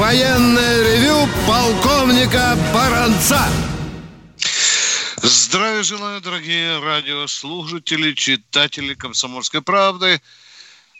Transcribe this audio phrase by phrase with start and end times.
[0.00, 3.46] военное ревю полковника Баранца.
[5.20, 10.22] Здравия желаю, дорогие радиослушатели, читатели «Комсомольской правды».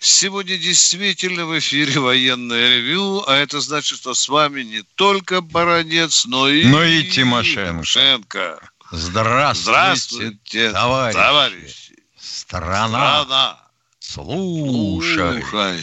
[0.00, 6.26] Сегодня действительно в эфире военное ревю, а это значит, что с вами не только Баранец,
[6.26, 6.64] но и...
[6.64, 7.70] Но и Тимошенко.
[7.70, 8.70] Тимошенко.
[8.92, 11.16] Здравствуйте, Здравствуйте, товарищи.
[11.16, 11.94] товарищи.
[12.20, 13.22] Страна.
[13.22, 13.58] Страна.
[13.98, 15.42] Слушай.
[15.42, 15.80] Слушай.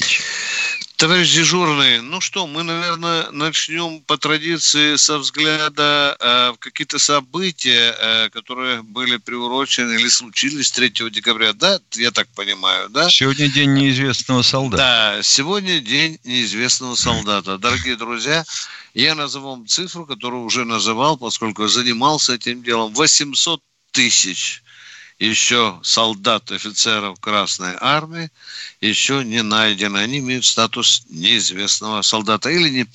[0.98, 7.96] Товарищ дежурный, ну что, мы, наверное, начнем по традиции со взгляда э, в какие-то события,
[8.00, 11.80] э, которые были приурочены или случились 3 декабря, да?
[11.94, 13.12] Я так понимаю, да?
[13.12, 14.78] Сегодня день неизвестного солдата.
[14.78, 17.60] Да, сегодня день неизвестного солдата.
[17.60, 18.44] Дорогие друзья,
[18.96, 22.92] я назову вам цифру, которую уже называл, поскольку занимался этим делом.
[22.96, 23.62] 800
[23.92, 24.64] тысяч
[25.20, 28.30] еще солдат, офицеров Красной Армии
[28.82, 29.98] еще не найдены.
[29.98, 32.88] Они имеют статус неизвестного солдата или не,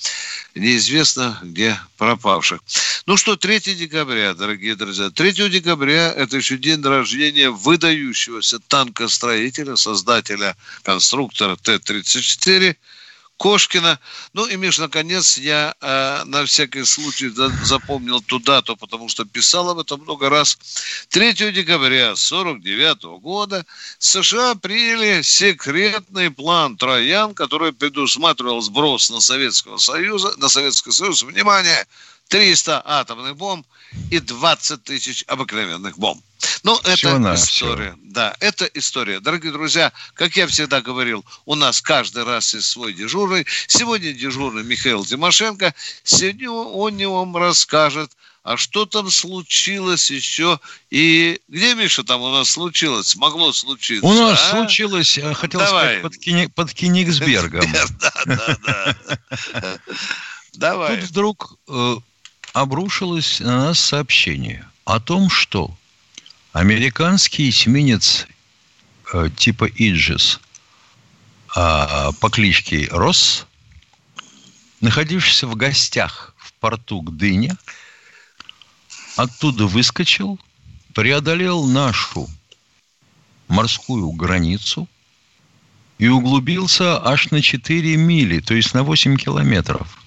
[0.54, 2.60] неизвестно где пропавших.
[3.06, 5.10] Ну что, 3 декабря, дорогие друзья.
[5.10, 12.76] 3 декабря– это еще день рождения выдающегося танкостроителя, создателя конструктора Т-34
[13.36, 13.98] Кошкина.
[14.34, 19.24] Ну и, Миш, наконец, я э, на всякий случай за, запомнил ту дату, потому что
[19.24, 20.58] писал об этом много раз.
[21.08, 23.66] 3 декабря 1949 года
[23.98, 31.86] США приняли секретный план Троян, который предусматривал сброс на Советского Союза, на Советский Союз, внимание,
[32.32, 33.66] 300 атомных бомб
[34.10, 36.24] и 20 тысяч обыкновенных бомб.
[36.62, 37.94] Ну, это история.
[38.02, 39.20] Да, это история.
[39.20, 43.46] Дорогие друзья, как я всегда говорил, у нас каждый раз есть свой дежурный.
[43.66, 45.74] Сегодня дежурный Михаил Тимошенко.
[46.04, 48.10] Сегодня он вам расскажет,
[48.44, 54.06] а что там случилось еще и где, Миша, там у нас случилось, могло случиться?
[54.06, 54.50] У нас а?
[54.52, 55.98] случилось, я хотел Давай.
[55.98, 57.70] сказать, под, Кени- под Кенигсбергом.
[58.00, 59.78] Да, да, да.
[60.54, 60.96] Давай.
[60.96, 61.96] Тут вдруг э,
[62.52, 65.76] обрушилось на нас сообщение о том, что
[66.52, 68.26] американский эсминец
[69.12, 70.40] э, типа Иджис
[71.54, 73.46] а, по кличке Росс,
[74.80, 77.56] находившийся в гостях в порту Гдыня,
[79.16, 80.38] оттуда выскочил,
[80.94, 82.28] преодолел нашу
[83.48, 84.88] морскую границу
[85.98, 90.01] и углубился аж на 4 мили, то есть на 8 километров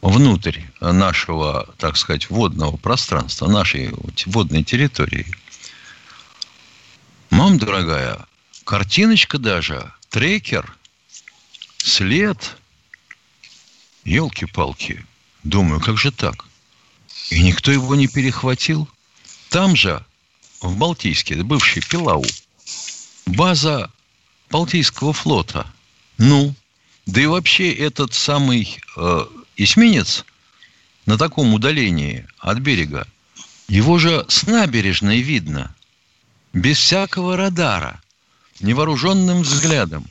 [0.00, 3.92] внутрь нашего, так сказать, водного пространства, нашей
[4.26, 5.26] водной территории.
[7.30, 8.26] Мам дорогая,
[8.64, 10.76] картиночка даже, трекер,
[11.78, 12.56] след.
[14.04, 15.04] Елки-палки.
[15.42, 16.46] Думаю, как же так?
[17.30, 18.88] И никто его не перехватил.
[19.50, 20.04] Там же,
[20.62, 22.24] в Балтийске, бывший Пилау,
[23.26, 23.90] база
[24.50, 25.70] Балтийского флота.
[26.16, 26.54] Ну,
[27.06, 29.26] да и вообще этот самый э,
[29.58, 30.24] эсминец
[31.04, 33.06] на таком удалении от берега,
[33.68, 35.74] его же с набережной видно,
[36.52, 38.00] без всякого радара,
[38.60, 40.06] невооруженным взглядом.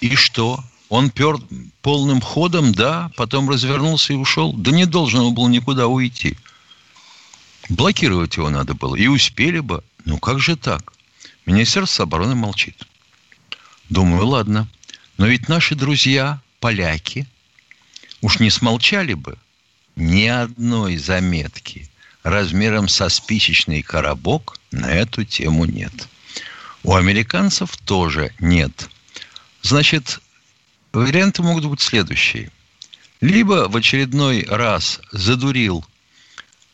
[0.00, 0.62] И что?
[0.90, 1.38] Он пер
[1.82, 4.52] полным ходом, да, потом развернулся и ушел.
[4.52, 6.36] Да не должен он был никуда уйти.
[7.68, 8.94] Блокировать его надо было.
[8.94, 9.82] И успели бы.
[10.04, 10.92] Ну как же так?
[11.46, 12.86] Министерство обороны молчит.
[13.88, 14.68] Думаю, ладно.
[15.16, 17.26] Но ведь наши друзья, поляки,
[18.24, 19.36] уж не смолчали бы
[19.96, 21.90] ни одной заметки
[22.22, 25.92] размером со спичечный коробок на эту тему нет.
[26.84, 28.88] У американцев тоже нет.
[29.60, 30.20] Значит,
[30.94, 32.50] варианты могут быть следующие.
[33.20, 35.84] Либо в очередной раз задурил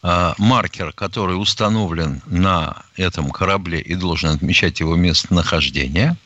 [0.03, 6.17] а, маркер, который установлен на этом корабле и должен отмечать его местонахождение,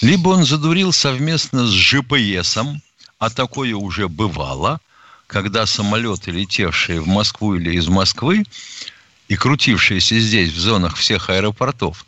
[0.00, 2.80] либо он задурил совместно с GPS,
[3.22, 4.80] а такое уже бывало,
[5.28, 8.44] когда самолеты, летевшие в Москву или из Москвы
[9.28, 12.04] и крутившиеся здесь в зонах всех аэропортов,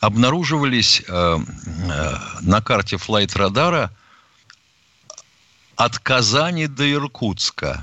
[0.00, 3.90] обнаруживались э, э, на карте флайт-радара
[5.74, 7.82] от Казани до Иркутска.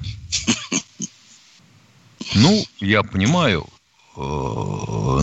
[2.36, 3.68] Ну, я понимаю,
[4.16, 4.20] э,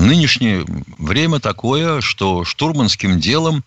[0.01, 0.65] нынешнее
[0.99, 3.63] время такое, что штурманским делом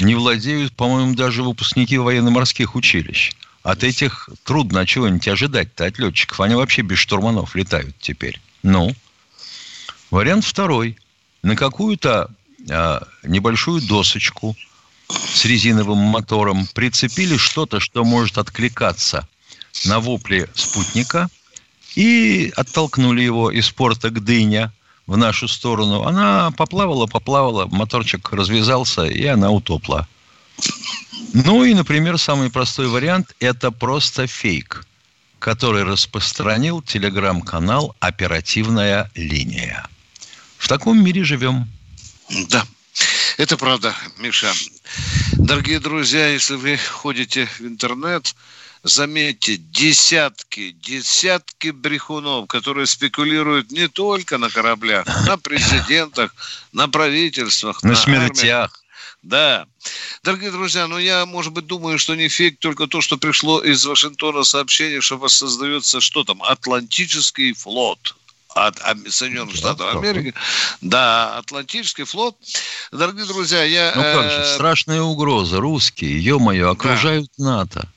[0.00, 3.32] не владеют, по-моему, даже выпускники военно-морских училищ.
[3.62, 6.40] От этих трудно чего-нибудь ожидать-то от летчиков.
[6.40, 8.40] Они вообще без штурманов летают теперь.
[8.62, 8.94] Ну,
[10.10, 10.96] вариант второй.
[11.42, 12.30] На какую-то
[12.70, 14.56] а, небольшую досочку
[15.08, 19.28] с резиновым мотором прицепили что-то, что может откликаться
[19.84, 21.28] на вопли спутника
[21.94, 24.72] и оттолкнули его из порта Гдыня
[25.06, 26.02] в нашу сторону.
[26.02, 30.06] Она поплавала, поплавала, моторчик развязался, и она утопла.
[31.32, 34.86] Ну и, например, самый простой вариант– это просто фейк,
[35.38, 39.86] который распространил телеграм-канал «Оперативная линия».
[40.56, 41.68] В таком мире живем.
[42.48, 42.64] Да,
[43.36, 44.52] это правда, Миша.
[45.34, 48.34] Дорогие друзья, если вы ходите в интернет,
[48.82, 56.34] заметьте, десятки, десятки брехунов, которые спекулируют не только на кораблях, на президентах,
[56.72, 58.40] на правительствах, на, на смертях.
[58.40, 58.82] Армиях.
[59.22, 59.66] Да.
[60.22, 63.84] Дорогие друзья, ну я, может быть, думаю, что не фейк только то, что пришло из
[63.84, 68.14] Вашингтона сообщение, что воссоздается что там, Атлантический флот
[68.54, 70.34] от Соединенных да, Штатов Америки.
[70.80, 72.36] Да, Атлантический флот.
[72.90, 73.92] Дорогие друзья, я...
[73.94, 75.60] Ну как же, э, страшная угроза.
[75.60, 77.44] Русские, ё-моё, окружают да.
[77.44, 77.88] НАТО.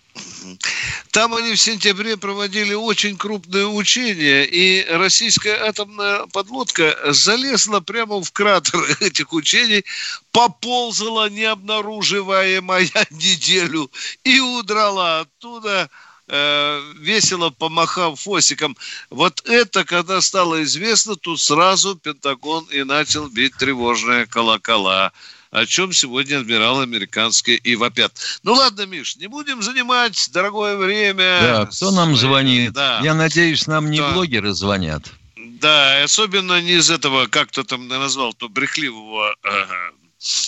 [1.12, 8.32] Там они в сентябре проводили очень крупные учения, и российская атомная подлодка залезла прямо в
[8.32, 9.84] кратер этих учений,
[10.32, 13.92] поползала необнаруживаемая неделю
[14.24, 15.90] и удрала оттуда
[16.28, 18.78] э, весело помахав фосиком.
[19.10, 25.12] Вот это, когда стало известно, тут сразу Пентагон и начал бить тревожные колокола
[25.52, 28.14] о чем сегодня адмирал американский и вопят.
[28.44, 31.40] Ну ладно, Миш, не будем занимать дорогое время.
[31.42, 32.74] Да, кто нам звонит?
[32.74, 33.00] Да.
[33.04, 34.12] Я надеюсь, нам не да.
[34.12, 35.04] блогеры звонят.
[35.36, 39.36] Да, особенно не из этого, как то там назвал, то брехливого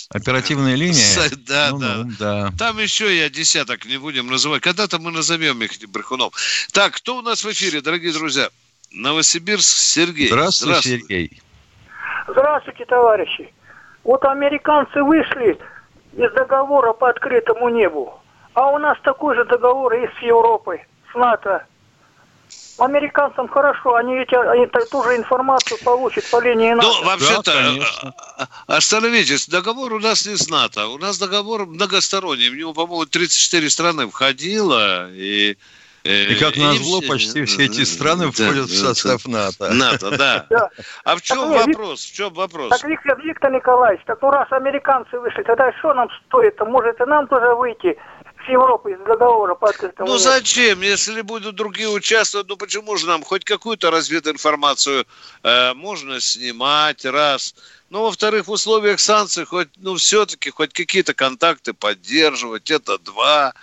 [0.09, 1.30] Оперативная линия?
[1.48, 1.95] Да, ну, да.
[1.95, 2.51] Ну, да.
[2.57, 4.62] Там еще я десяток не будем называть.
[4.62, 6.33] Когда-то мы назовем их брехунов.
[6.74, 8.50] Так, кто у нас в эфире, дорогие друзья?
[8.92, 10.27] Новосибирск, Сергей.
[10.27, 11.00] Здравствуйте, Здравствуйте.
[11.00, 11.42] Сергей.
[12.27, 13.53] Здравствуйте, товарищи.
[14.03, 15.59] Вот американцы вышли
[16.13, 18.19] из договора по открытому небу,
[18.53, 21.65] а у нас такой же договор есть с Европой, с НАТО.
[22.80, 26.88] Американцам хорошо, они ведь они ту же информацию получат по линии НАТО.
[26.88, 31.68] Ну, вообще-то, да, а, а, остановитесь, договор у нас не с НАТО, у нас договор
[31.68, 35.57] многосторонний, в него, по-моему, 34 страны входило, и
[36.03, 37.09] и как назло, все...
[37.09, 39.74] почти все эти страны да, входят да, в состав НАТО.
[39.74, 40.48] НАТО, да.
[41.03, 42.03] А в чем вопрос?
[42.06, 42.69] В чем вопрос?
[42.69, 46.59] Так, Виктор, Виктор Николаевич, так ну раз американцы вышли, тогда что нам стоит?
[46.59, 47.98] Может и нам тоже выйти
[48.45, 53.07] с Европы из договора по открытому Ну зачем, если будут другие участвовать, ну почему же
[53.07, 55.06] нам хоть какую-то развединформацию
[55.44, 57.53] э, можно снимать, раз.
[57.92, 63.54] Ну, во-вторых, в условиях санкций хоть, ну, все-таки хоть какие-то контакты поддерживать, это два.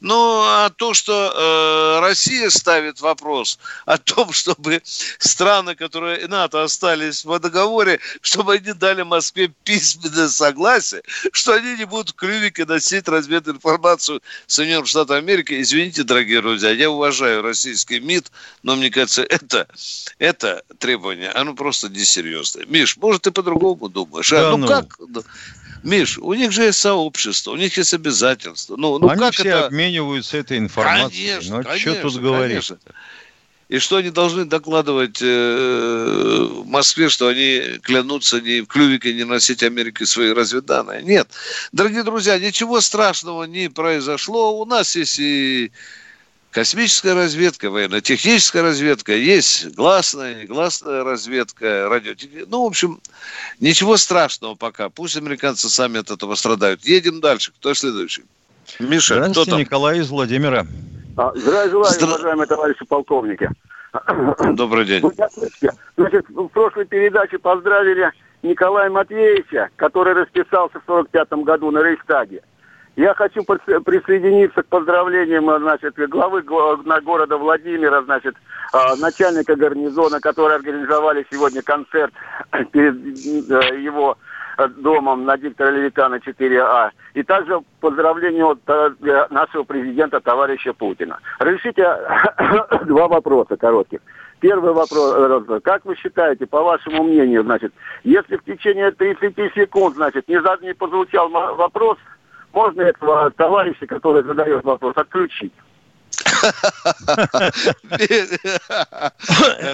[0.00, 7.24] Ну, а то, что э, Россия ставит вопрос о том, чтобы страны, которые НАТО остались
[7.24, 11.00] в договоре, чтобы они дали Москве письменное согласие,
[11.32, 15.62] что они не будут в клювике носить развединформацию Соединенных Штатов Америки.
[15.62, 18.30] Извините, дорогие друзья, я уважаю российский МИД,
[18.62, 19.66] но мне кажется, это,
[20.18, 22.66] это требование, оно просто несерьезное.
[22.66, 24.32] Миш, может, ты по-другому по думаешь?
[24.32, 24.36] А?
[24.36, 24.98] Да, ну, ну как?
[25.82, 28.76] Миш, у них же есть сообщество, у них есть обязательства.
[28.76, 29.66] Ну, ну они как все это...
[29.66, 31.28] обмениваются этой информацией.
[31.28, 32.72] Конечно, ну, конечно, что тут говорить?
[33.68, 39.62] И что они должны докладывать э, Москве, что они клянутся ни в клювике не носить
[39.62, 41.02] Америке свои разведданные?
[41.02, 41.28] Нет.
[41.72, 44.58] Дорогие друзья, ничего страшного не произошло.
[44.58, 45.70] У нас есть и
[46.50, 52.46] космическая разведка, военно-техническая разведка, есть гласная, негласная разведка, радиотехническая.
[52.48, 53.00] Ну, в общем,
[53.60, 54.88] ничего страшного пока.
[54.88, 56.84] Пусть американцы сами от этого страдают.
[56.84, 57.52] Едем дальше.
[57.58, 58.24] Кто следующий?
[58.78, 59.60] Миша, Здравствуйте, кто там?
[59.60, 60.66] Николай из Владимира.
[61.16, 62.08] А, здравия желаю, Здра...
[62.08, 63.50] уважаемые товарищи полковники.
[64.52, 65.02] Добрый день.
[65.96, 68.10] Значит, в прошлой передаче поздравили
[68.42, 72.42] Николая Матвеевича, который расписался в 45 году на Рейхстаге.
[72.98, 78.34] Я хочу присоединиться к поздравлениям, э, значит, главы города Владимира, значит,
[78.72, 82.12] а, начальника гарнизона, которые организовали сегодня концерт
[82.72, 84.18] перед э, его
[84.58, 86.90] э, домом на диктора Левитана 4А.
[87.14, 88.66] И также поздравление от
[89.30, 91.20] нашего президента, товарища Путина.
[91.38, 91.84] Разрешите
[92.86, 94.00] два вопроса коротких.
[94.40, 95.62] Первый вопрос.
[95.62, 100.74] Как вы считаете, по вашему мнению, значит, если в течение 30 секунд, значит, не, не
[100.74, 101.96] прозвучал вопрос,
[102.52, 105.52] можно этого товарища, который задает вопрос, отключить?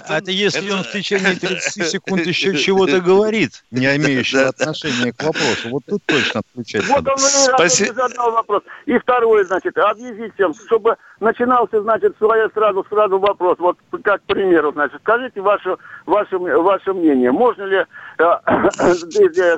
[0.09, 5.71] Это если он в течение 30 секунд еще чего-то говорит, не имеющего отношения к вопросу.
[5.71, 8.63] Вот тут точно отключать Вот он задал вопрос.
[8.87, 13.59] И второй, значит, объяснить всем, чтобы начинался, значит, сразу, сразу вопрос.
[13.59, 17.33] Вот как к примеру, значит, скажите ваше, ваше, ваше мнение.
[17.33, 17.85] Можно ли
[18.19, 18.39] э,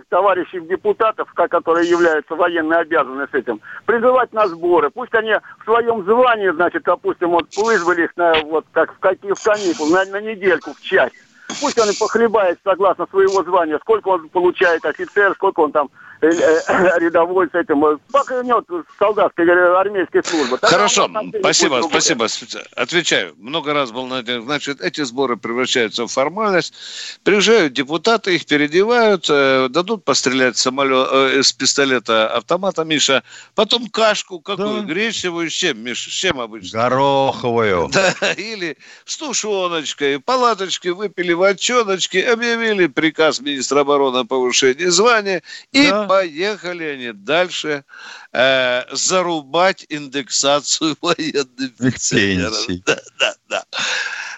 [0.09, 4.91] товарищей депутатов, которые являются военной обязаны с этим, призывать на сборы?
[4.91, 9.33] Пусть они в своем звании, значит, допустим, вот вызвали их на, вот, как в какие
[9.33, 11.15] в каникул, на, на недельку в часть.
[11.61, 15.91] Пусть он и похлебает согласно своего звания, сколько он получает офицер, сколько он там
[17.01, 18.65] рядовой с этим, похренет
[18.99, 19.47] солдатской
[19.79, 20.59] армейской службы.
[20.63, 22.27] Хорошо, спасибо, спасибо.
[22.75, 23.35] Отвечаю.
[23.39, 24.45] Много раз был на этом.
[24.45, 26.75] Значит, эти сборы превращаются в формальность.
[27.23, 30.97] Приезжают депутаты, их переодевают, э, дадут пострелять самолет,
[31.39, 33.23] из пистолета автомата, Миша.
[33.55, 34.83] Потом кашку какую?
[34.83, 34.87] Да.
[34.87, 36.11] Гречневую с чем, Миша?
[36.11, 36.81] С чем обычно?
[36.81, 37.91] Гороховую.
[37.97, 40.21] Да, или с тушеночкой.
[40.21, 45.43] Палаточки выпили вочоночки, объявили приказ министра обороны о повышении звания
[45.73, 47.85] и да поехали они дальше
[48.33, 52.83] э, зарубать индексацию военных пенсий.
[52.87, 53.65] Да, да, да.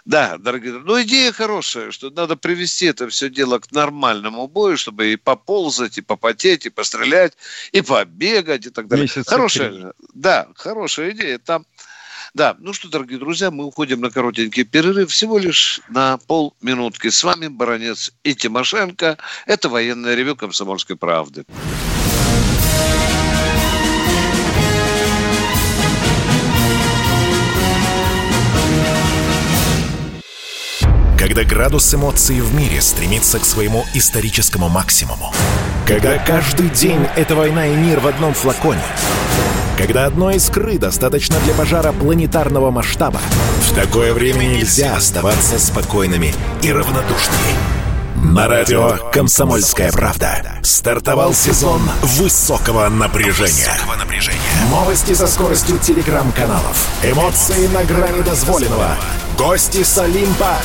[0.04, 0.88] Да, дорогие друзья.
[0.90, 5.98] Ну, идея хорошая, что надо привести это все дело к нормальному бою, чтобы и поползать,
[5.98, 7.34] и попотеть, и пострелять,
[7.72, 9.04] и побегать, и так далее.
[9.04, 9.84] Месяца хорошая, три.
[10.14, 11.38] да, хорошая идея.
[11.38, 11.66] Там
[12.34, 17.08] да, ну что, дорогие друзья, мы уходим на коротенький перерыв, всего лишь на полминутки.
[17.08, 19.18] С вами Баранец и Тимошенко.
[19.46, 21.44] Это военное ревю «Комсомольской правды».
[31.18, 35.32] Когда градус эмоций в мире стремится к своему историческому максимуму.
[35.88, 38.82] Когда каждый день— это война и мир в одном флаконе—
[39.78, 43.20] когда одной искры достаточно для пожара планетарного масштаба,
[43.62, 47.54] в такое время нельзя оставаться спокойными и равнодушными.
[48.16, 53.72] На радио «Комсомольская правда» стартовал сезон высокого напряжения.
[54.68, 58.96] Новости со скоростью телеграм-каналов, эмоции на грани дозволенного,
[59.38, 60.56] гости с Олимпа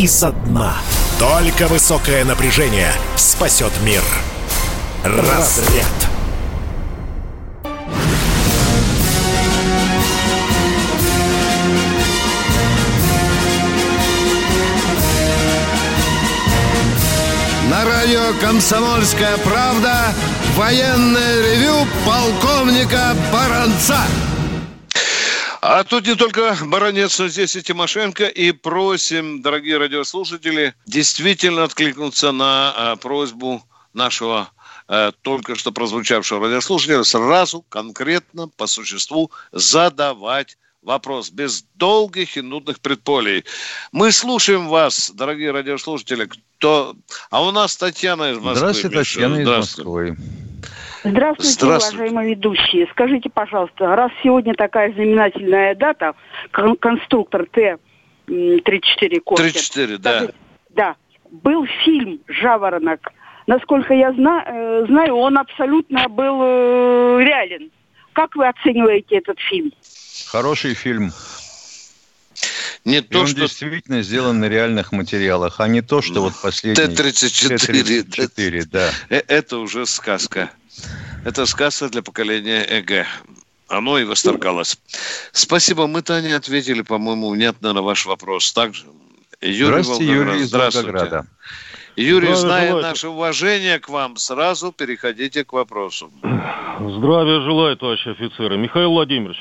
[0.00, 0.76] и со дна.
[1.18, 4.02] Только высокое напряжение спасет мир.
[5.04, 5.84] Разряд.
[17.68, 20.14] На радио «Комсомольская правда»
[20.56, 23.98] военное ревю полковника Баранца.
[25.72, 28.26] А тут не только Баранец, но здесь и Тимошенко.
[28.26, 33.62] И просим, дорогие радиослушатели, действительно откликнуться на а, просьбу
[33.94, 34.50] нашего
[34.88, 42.80] а, только что прозвучавшего радиослушателя сразу, конкретно, по существу задавать вопрос без долгих и нудных
[42.80, 43.44] предполей.
[43.92, 46.28] Мы слушаем вас, дорогие радиослушатели.
[46.58, 46.96] Кто...
[47.30, 48.56] А у нас Татьяна из Москвы.
[48.56, 50.16] Здравствуйте, Татьяна из Москвы.
[51.02, 52.86] Здравствуйте, Здравствуйте, уважаемые ведущие.
[52.90, 56.14] Скажите, пожалуйста, раз сегодня такая знаменательная дата,
[56.50, 59.52] конструктор Т-34 Костер.
[59.52, 60.28] 34, да.
[60.70, 60.96] Да.
[61.30, 63.12] Был фильм «Жаворонок».
[63.46, 67.70] Насколько я зна- э, знаю, он абсолютно был э, реален.
[68.12, 69.72] Как вы оцениваете этот фильм?
[70.30, 71.10] Хороший фильм.
[72.84, 73.40] Не и то, он что...
[73.40, 76.86] действительно сделан на реальных материалах, а не то, что вот последний...
[76.86, 77.58] Т-34.
[77.58, 78.90] Т-34, да.
[79.10, 80.50] Э, это уже сказка.
[81.24, 83.06] Это сказка для поколения ЭГ.
[83.68, 84.78] Оно и восторгалось.
[85.32, 85.86] Спасибо.
[85.86, 88.52] Мы, Таня, ответили, по-моему, внятно на ваш вопрос.
[88.52, 88.84] Также
[89.40, 90.90] Юрий Здравствуйте, Юрий из Здравствуйте.
[90.90, 91.26] Волгограда.
[91.96, 92.82] Юрий, Здравия зная желаю.
[92.82, 96.10] наше уважение к вам, сразу переходите к вопросу.
[96.22, 98.56] Здравия желаю, товарищи офицеры.
[98.56, 99.38] Михаил Владимирович,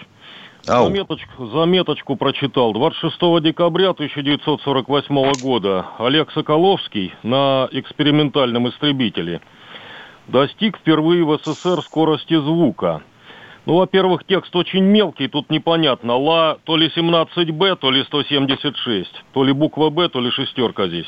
[0.70, 2.74] Заметочку, заметочку прочитал.
[2.74, 9.42] 26 декабря 1948 года Олег Соколовский на экспериментальном истребителе
[10.28, 13.02] достиг впервые в СССР скорости звука.
[13.66, 16.16] Ну, во-первых, текст очень мелкий, тут непонятно.
[16.16, 21.08] Ла то ли 17Б, то ли 176, то ли буква Б, то ли шестерка здесь.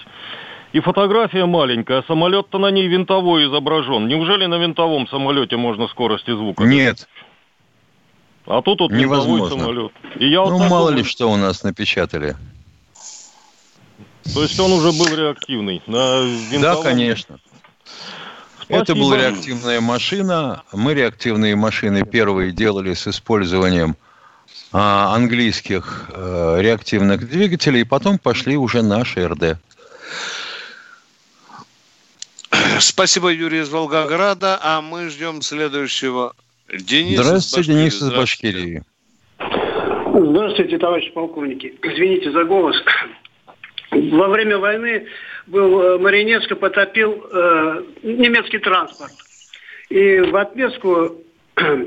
[0.73, 4.07] И фотография маленькая, самолет-то на ней винтовой изображен.
[4.07, 6.63] Неужели на винтовом самолете можно скорости звука?
[6.63, 7.07] Нет.
[8.51, 9.57] А тут вот невозможно.
[9.57, 9.93] самолет.
[10.19, 12.35] И я ну, вот мало думаю, ли что у нас напечатали.
[14.33, 15.81] То есть он уже был реактивный?
[15.87, 16.25] На
[16.59, 17.39] Да, конечно.
[18.57, 18.83] Спасибо.
[18.83, 20.63] Это была реактивная машина.
[20.73, 23.95] Мы реактивные машины первые делали с использованием
[24.73, 29.57] а, английских а, реактивных двигателей, и потом пошли уже наши РД.
[32.79, 34.59] Спасибо, Юрий из Волгограда.
[34.61, 36.33] А мы ждем следующего
[36.71, 38.83] Денис Здравствуйте, из Денис из Башкирии.
[40.13, 41.73] Здравствуйте, товарищи полковники.
[41.81, 42.75] Извините за голос.
[43.91, 45.07] Во время войны
[45.47, 49.11] был э, Маринецко потопил э, немецкий транспорт.
[49.89, 51.17] И в отместку
[51.57, 51.85] э,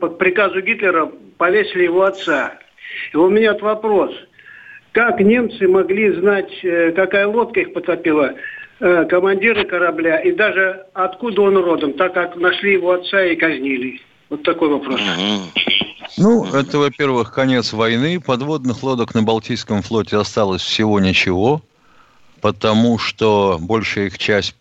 [0.00, 2.56] по приказу Гитлера повесили его отца.
[3.12, 4.14] И у меня вот вопрос.
[4.92, 8.34] Как немцы могли знать, э, какая лодка их потопила,
[8.80, 14.00] э, командиры корабля, и даже откуда он родом, так как нашли его отца и казнили?
[14.28, 15.00] Вот такой вопрос.
[16.16, 18.20] Ну, это, во-первых, конец войны.
[18.20, 21.62] Подводных лодок на Балтийском флоте осталось всего ничего,
[22.40, 24.54] потому что большая их часть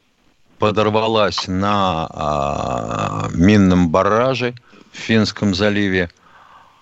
[0.58, 4.54] подорвалась на а, минном барраже
[4.92, 6.10] в Финском заливе.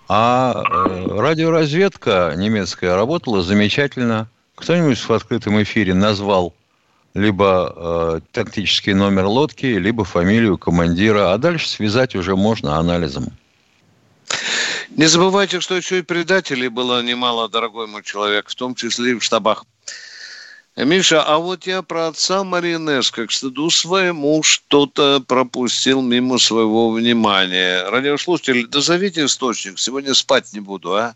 [0.08, 4.28] А э, радиоразведка немецкая работала замечательно.
[4.54, 6.54] Кто-нибудь в открытом эфире назвал
[7.14, 13.32] либо э, тактический номер лодки, либо фамилию командира, а дальше связать уже можно анализом.
[14.90, 19.14] Не забывайте, что еще и предателей было немало, дорогой мой человек, в том числе и
[19.14, 19.64] в штабах.
[20.76, 27.88] Миша, а вот я про отца Маринеско, к стыду своему, что-то пропустил мимо своего внимания.
[27.88, 31.14] Радиослушатель, дозовите источник, сегодня спать не буду, а?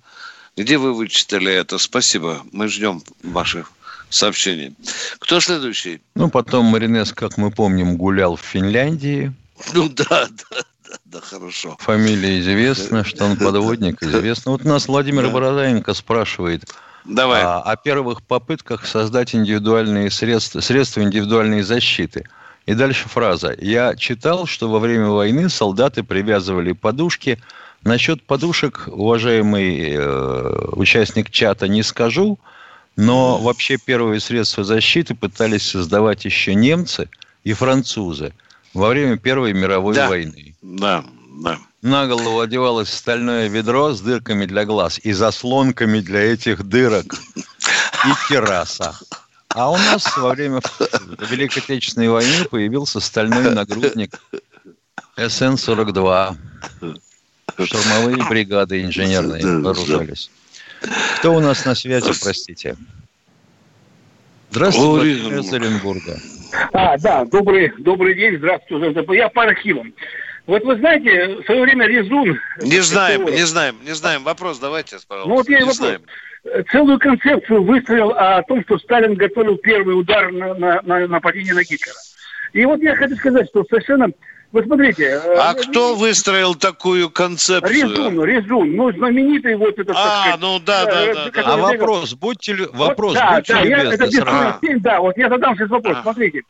[0.57, 1.79] Где вы вычитали это?
[1.79, 3.73] Спасибо, мы ждем ваших
[4.13, 4.75] сообщений.
[5.19, 6.01] Кто следующий?
[6.15, 9.33] Ну, потом Маринес, как мы помним, гулял в Финляндии.
[9.73, 11.77] Ну да, да, да, да, хорошо.
[11.81, 14.53] Фамилия известна, что он подводник, известно.
[14.53, 15.31] Вот нас Владимир да.
[15.31, 16.65] Бородаенко спрашивает–
[17.05, 17.43] Давай.
[17.43, 22.25] О, о первых попытках создать индивидуальные средства, средства индивидуальной защиты.
[22.67, 23.57] И дальше фраза.
[23.59, 27.41] Я читал, что во время войны солдаты привязывали подушки.
[27.83, 32.39] Насчет подушек, уважаемый э, участник чата, не скажу,
[32.97, 37.09] но вообще первые средства защиты пытались создавать еще немцы
[37.45, 38.33] и французы
[38.75, 40.09] во время Первой мировой да.
[40.09, 40.55] войны.
[40.63, 41.05] Да,
[41.43, 47.15] да на голову одевалось стальное ведро с дырками для глаз и заслонками для этих дырок
[47.37, 48.97] и терраса.
[49.49, 50.61] А у нас во время
[51.29, 54.19] Великой Отечественной войны появился стальной нагрудник
[55.17, 56.37] СН-42.
[57.65, 60.31] Штурмовые бригады инженерные вооружались.
[61.23, 62.75] Кто у нас на связи, простите?
[64.51, 66.19] Здравствуйте, из Оренбурга.
[66.73, 69.07] А, да, добрый, добрый день, здравствуйте.
[69.17, 69.95] Я по архивам.
[70.49, 72.41] Вот вы знаете, в свое время Резун...
[72.61, 74.25] Не знаем, не знаем, не знаем.
[74.25, 75.29] Вопрос давайте, пожалуйста.
[75.29, 75.77] Ну, вот я не вопрос.
[75.77, 76.03] Знаем.
[76.73, 81.63] Целую концепцию выстроил о том, что Сталин готовил первый удар на, на, на нападение на
[81.63, 81.95] Гитлера.
[82.53, 84.09] И вот я хочу сказать, что совершенно...
[84.53, 85.05] Вы смотрите...
[85.05, 87.73] Э, а э, кто выстроил такую концепцию?
[87.73, 89.97] Резун, Резун, ну, знаменитый вот этот...
[89.97, 91.31] А, сказать, ну да, да, э, да.
[91.35, 91.55] да.
[91.55, 93.97] А вопрос, будьте, вопрос, вот, будьте да, любезны.
[93.97, 94.59] Да, это сразу.
[94.81, 96.03] да, вот я задам сейчас вопрос, а.
[96.03, 96.43] смотрите.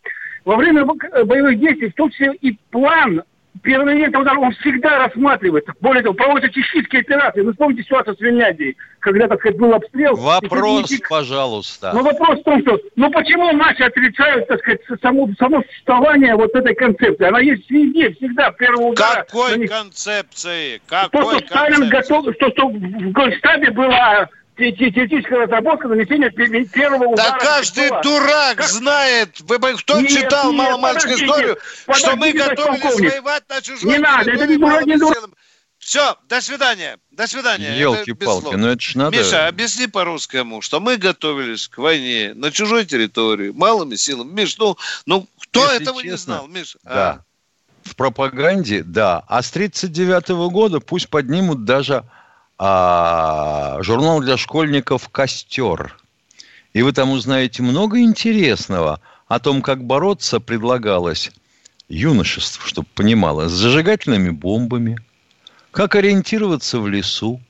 [0.45, 3.23] Во время боевых действий, в том числе и план
[3.61, 5.73] первый момент удар он всегда рассматривается.
[5.81, 7.43] Более того, проводятся чешские операции.
[7.43, 10.17] Вы вспомните ситуацию с Финляндией, когда, так сказать, был обстрел.
[10.17, 11.93] Вопрос, и, пожалуйста.
[11.95, 16.55] Ну, вопрос в том, что, ну, почему наши отрицают, так сказать, само, само существование вот
[16.55, 17.27] этой концепции?
[17.27, 19.25] Она есть везде, всегда, первого удара.
[19.25, 19.71] Какой них...
[19.71, 20.81] концепции?
[20.87, 26.31] Какой то, что Сталин готов, что, что в Гольштабе была теоретическая разработка нанесения
[26.65, 27.31] первого удара.
[27.31, 28.03] Да каждый была.
[28.03, 28.67] дурак как?
[28.67, 33.99] знает, вы, кто нет, читал маломальскую историю, подождите, что мы готовились воевать на чужой Не
[33.99, 35.31] надо, это не дурак, не дурак.
[35.79, 36.97] Все, до свидания.
[37.11, 37.77] До свидания.
[37.77, 39.17] Елки-палки, ну это ж надо...
[39.17, 44.31] Миша, объясни по-русскому, что мы готовились к войне на чужой территории, малыми силами.
[44.31, 46.79] Миш, ну, ну кто Если этого честно, не знал, Миша?
[46.85, 47.11] Да.
[47.11, 47.21] А?
[47.83, 49.25] В пропаганде, да.
[49.27, 52.05] А с 1939 -го года пусть поднимут даже
[52.65, 55.99] а, журнал для школьников «Костер».
[56.73, 61.33] И вы там узнаете много интересного о том, как бороться предлагалось
[61.89, 64.97] юношеству, чтобы понимало, с зажигательными бомбами,
[65.73, 67.41] как ориентироваться в лесу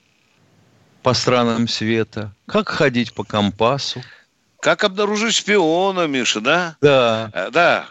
[1.03, 4.03] по странам света, как ходить по компасу.
[4.61, 6.77] Как обнаружить шпиона, Миша, да?
[6.81, 7.31] Да.
[7.35, 7.87] Э, да,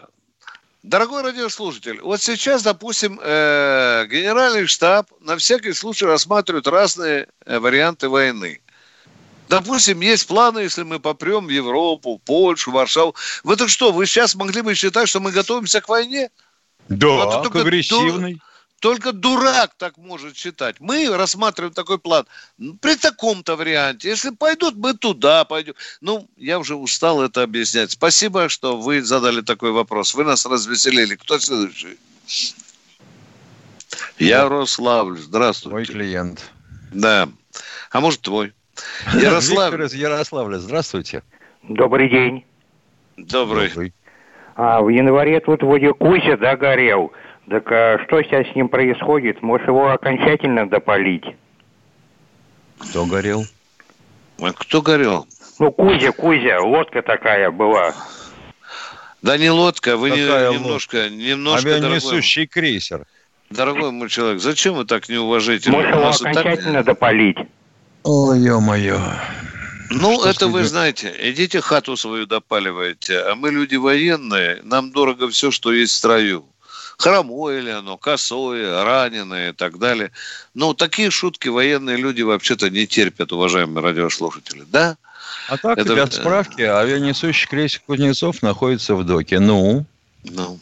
[0.82, 8.08] Дорогой радиослушатель, вот сейчас, допустим, э, генеральный штаб на всякий случай рассматривает разные э, варианты
[8.08, 8.60] войны.
[9.48, 13.14] Допустим, есть планы, если мы попрем в Европу, Польшу, Варшаву.
[13.44, 16.30] Вы так что, вы сейчас могли бы считать, что мы готовимся к войне?
[16.88, 18.40] Да, вот к агрессивной.
[18.82, 20.80] Только дурак так может считать.
[20.80, 22.26] Мы рассматриваем такой план
[22.80, 24.08] при таком-то варианте.
[24.08, 25.74] Если пойдут, мы туда пойдем.
[26.00, 27.92] Ну, я уже устал это объяснять.
[27.92, 30.16] Спасибо, что вы задали такой вопрос.
[30.16, 31.14] Вы нас развеселили.
[31.14, 31.96] Кто следующий?
[34.18, 35.74] Ярославль, здравствуйте.
[35.76, 36.50] Мой клиент.
[36.92, 37.28] Да.
[37.92, 38.52] А может, твой.
[39.14, 39.70] Ярослав...
[39.70, 41.22] Виктор из Ярославля, здравствуйте.
[41.62, 42.44] Добрый день.
[43.16, 43.68] Добрый.
[43.68, 43.94] Добрый.
[44.56, 47.12] А в январе тут вроде Кузя догорел.
[47.48, 49.42] Так а что сейчас с ним происходит?
[49.42, 51.24] Может, его окончательно допалить?
[52.78, 53.44] Кто горел?
[54.40, 55.26] А кто горел?
[55.58, 57.94] Ну, Кузя, Кузя, лодка такая была.
[59.22, 63.06] Да не лодка, вы не- немножко, немножко, дорогой, Авианесущий крейсер.
[63.50, 65.76] дорогой мой человек, зачем вы так неуважительны?
[65.76, 67.36] Может, его и так- окончательно допалить?
[68.02, 69.00] Ой, ё-моё.
[69.90, 75.28] Ну, Что это вы знаете, идите хату свою допаливайте, а мы люди военные, нам дорого
[75.28, 76.44] все, что есть в строю.
[76.98, 80.12] Хромое ли оно, косое, раненое и так далее.
[80.54, 84.64] Ну, такие шутки военные люди вообще-то не терпят, уважаемые радиослушатели.
[84.66, 84.96] Да?
[85.48, 89.40] А так, Это- для справки, авианесущий крейсер Кузнецов находится в доке.
[89.40, 89.84] Ну,
[90.24, 90.58] Ну.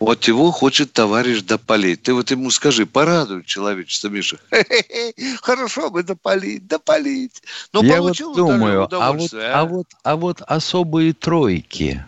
[0.00, 2.02] Вот его хочет товарищ допалить.
[2.02, 4.38] Ты вот ему скажи, порадуй человечество, Миша.
[4.50, 7.42] Хе-хе-хе, Хорошо бы допалить, допалить.
[7.72, 12.04] Ну, я вот думаю, а вот, удовольствие, а вот, а вот особые тройки,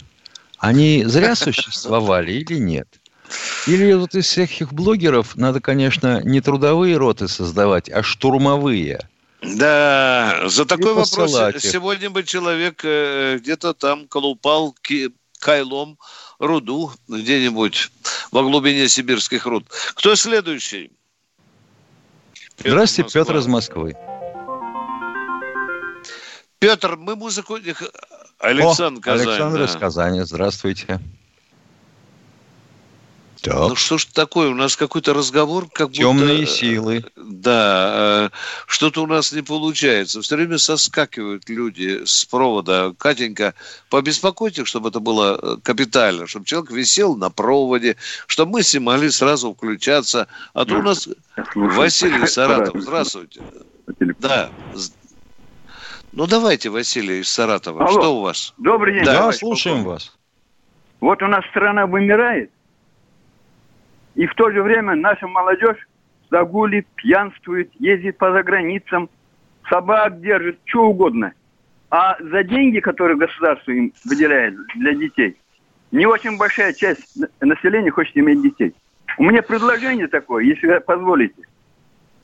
[0.58, 2.88] они зря существовали или нет?
[3.66, 9.08] Или вот из всех их блогеров надо, конечно, не трудовые роты создавать, а штурмовые.
[9.42, 11.60] Да, за такой вопрос их.
[11.60, 14.74] сегодня бы человек э, где-то там колупал
[15.38, 15.98] кайлом
[16.38, 17.90] руду где-нибудь
[18.30, 19.66] во глубине сибирских руд.
[19.94, 20.90] Кто следующий?
[22.58, 23.24] Здравствуйте, Москва.
[23.24, 23.96] Петр из Москвы.
[26.58, 27.58] Петр, мы музыку...
[28.38, 29.28] Александр О, Казань.
[29.28, 29.64] Александр да.
[29.64, 31.00] из Казани, здравствуйте.
[33.42, 36.50] Так, Ну что ж такое, у нас какой-то разговор, как темные будто...
[36.50, 37.04] силы.
[37.16, 40.20] Да, э, что-то у нас не получается.
[40.20, 42.92] Все время соскакивают люди с провода.
[42.98, 43.54] Катенька,
[43.88, 47.96] побеспокойте, чтобы это было э, капитально, чтобы человек висел на проводе,
[48.26, 50.26] чтобы мы могли сразу включаться.
[50.52, 51.08] А то у нас
[51.54, 52.80] Василий из Саратова.
[52.80, 53.42] Здравствуйте.
[54.18, 54.50] Да.
[56.16, 57.84] Ну давайте, Василий из Саратова.
[57.86, 58.00] Алло.
[58.00, 58.54] Что у вас?
[58.56, 59.92] Добрый день, Да, Да, товарищ слушаем полковник.
[60.02, 60.18] вас.
[61.00, 62.50] Вот у нас страна вымирает,
[64.14, 65.76] и в то же время наша молодежь
[66.30, 69.10] загулит, пьянствует, ездит по заграницам,
[69.68, 71.34] собак держит, что угодно.
[71.90, 75.36] А за деньги, которые государство им выделяет для детей,
[75.92, 78.74] не очень большая часть на- населения хочет иметь детей.
[79.18, 81.42] У меня предложение такое, если позволите.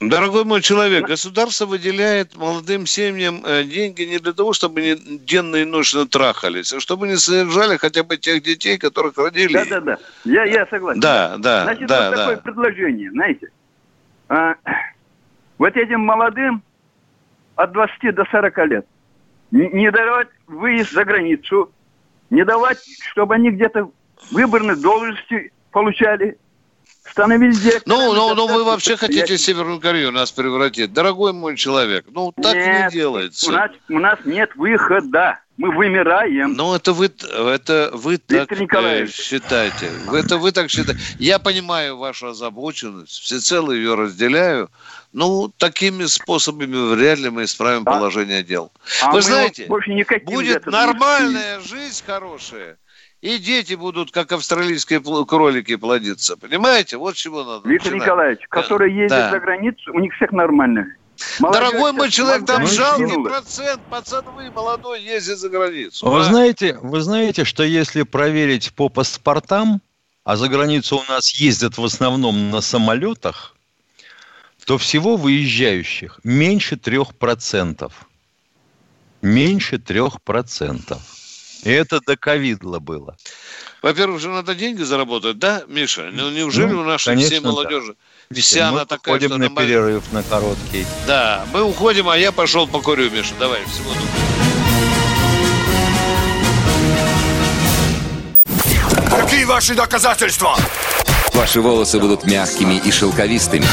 [0.08, 5.56] Дорогой мой человек, государство выделяет молодым семьям э, деньги не для того, чтобы они денно
[5.56, 9.54] и ночно трахались, а чтобы они содержали хотя бы тех детей, которых родили.
[9.54, 9.98] Да, да, да.
[10.24, 11.00] Я, я согласен.
[11.00, 12.42] Да, да, Значит, да, вот такое да.
[12.42, 13.48] предложение, знаете.
[14.28, 14.54] А,
[15.58, 16.62] вот этим молодым
[17.56, 18.86] от 20 до 40 лет
[19.52, 21.70] не давать выезд за границу,
[22.30, 22.78] не давать,
[23.10, 23.90] чтобы они где-то
[24.30, 26.38] выборные должности получали,
[27.10, 28.00] становились директорами.
[28.00, 29.38] Ну, ну, ну, вы вообще хотите.
[29.38, 30.92] Северную Корею нас превратить.
[30.92, 33.48] Дорогой мой человек, ну так Нет, не делается.
[33.48, 35.38] У нас, у нас нет выхода.
[35.58, 36.54] Мы вымираем.
[36.54, 39.90] Ну, это вы, это вы так э, считаете.
[40.10, 41.00] Это вы так считаете.
[41.18, 44.70] Я понимаю вашу озабоченность, всецело ее разделяю.
[45.12, 48.72] Ну, такими способами вряд ли мы исправим А- положение дел.
[49.02, 52.78] А вы знаете, будет нормальная жизнь хорошая,
[53.22, 56.36] и дети будут, как австралийские кролики, плодиться.
[56.36, 56.96] Понимаете?
[56.96, 58.06] Вот чего надо Виктор начинать.
[58.06, 59.30] Николаевич, которые ездят Да.
[59.30, 60.86] за границу, у них всех нормально.
[61.38, 63.28] Молодежь Дорогой мой человек, там жалкий сдвинула.
[63.28, 63.80] процент.
[63.88, 66.10] Пацан вы молодой ездит за границу.
[66.10, 66.24] Вы а?
[66.24, 69.80] знаете, вы знаете, что если проверить по паспортам,
[70.24, 73.54] а за границу у нас ездят в основном на самолетах,
[74.66, 78.06] то всего выезжающих меньше трех процентов.
[79.20, 81.02] Меньше трех процентов.
[81.62, 83.16] И это до ковидла было.
[83.82, 86.10] Во-первых, же надо деньги заработать, да, Миша?
[86.12, 87.48] Ну, неужели Ну, у нашей конечно, всей да.
[87.50, 87.94] молодежи
[88.30, 90.86] Видите, вся мы она такая, уходим что на на мо- перерыв на короткий.
[91.06, 93.34] Да, мы уходим, а я пошел покурю, Миша.
[93.38, 94.08] Давай, всего доброго.
[99.10, 100.56] Какие ваши доказательства?
[101.34, 103.66] Ваши волосы будут мягкими и шелковистыми.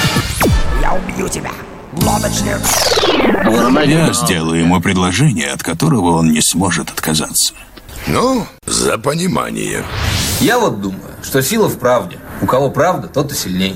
[0.81, 1.51] Я убью тебя.
[1.93, 2.57] Лодочник.
[3.87, 7.53] Я сделаю ему предложение, от которого он не сможет отказаться.
[8.11, 9.83] Ну, за понимание.
[10.39, 12.17] Я вот думаю, что сила в правде.
[12.41, 13.75] У кого правда, тот и сильнее.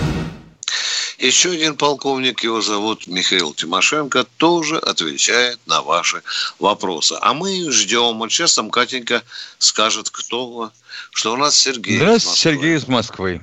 [1.21, 6.23] Еще один полковник, его зовут Михаил Тимошенко, тоже отвечает на ваши
[6.57, 7.15] вопросы.
[7.21, 8.17] А мы ждем.
[8.17, 9.21] Вот сейчас там Катенька
[9.59, 10.71] скажет, кто,
[11.11, 11.97] что у нас Сергей.
[11.97, 13.39] Здравствуйте, Сергей из Москвы.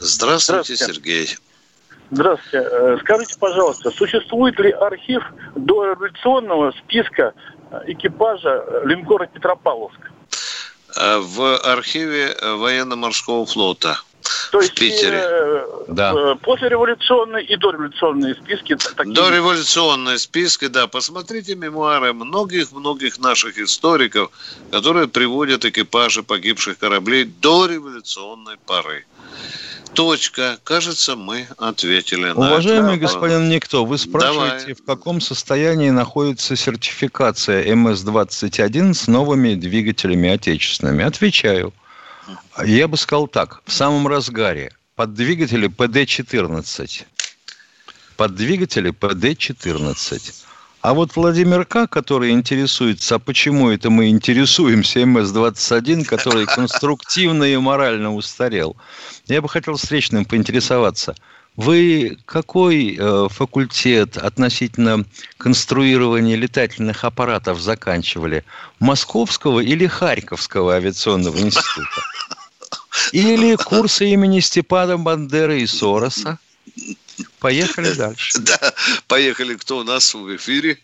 [0.00, 0.92] Здравствуйте, Здравствуйте.
[0.92, 1.36] Сергей.
[2.10, 2.68] Здравствуйте.
[2.68, 5.22] Э, Скажите, пожалуйста, существует ли архив
[5.54, 7.32] дореволюционного списка
[7.70, 10.00] э, экипажа линкора Петропавловск?
[10.96, 14.00] Э, В архиве э, военно-морского флота
[14.50, 15.20] То в есть Питере.
[15.22, 16.12] э, Да.
[16.14, 18.76] э, послереволюционные и дореволюционные списки.
[18.96, 20.86] такие- Дореволюционные списки, да.
[20.86, 24.30] Посмотрите мемуары многих-многих наших историков,
[24.70, 29.04] которые приводят экипажи погибших кораблей до революционной поры.
[29.94, 30.58] Точка.
[30.64, 33.02] Кажется, мы ответили на Уважаемый это.
[33.02, 41.04] господин Никто, вы спрашиваете, в каком состоянии находится сертификация МС-21 с новыми двигателями отечественными?
[41.04, 41.74] Отвечаю.
[42.64, 43.62] Я бы сказал так.
[43.66, 44.72] В самом разгаре.
[44.94, 47.04] Под двигатели ПД-14.
[48.16, 50.34] Под двигатели ПД-14.
[50.82, 57.56] А вот Владимир К., который интересуется, а почему это мы интересуемся МС-21, который конструктивно и
[57.56, 58.76] морально устарел,
[59.26, 61.14] я бы хотел встречным поинтересоваться.
[61.56, 65.04] Вы какой э, факультет относительно
[65.36, 68.44] конструирования летательных аппаратов заканчивали?
[68.80, 72.00] Московского или Харьковского авиационного института?
[73.12, 76.38] Или курсы имени Степана Бандеры и Сороса?
[77.38, 78.38] Поехали дальше.
[78.40, 78.72] Да,
[79.06, 79.54] поехали.
[79.56, 80.78] Кто у нас в эфире?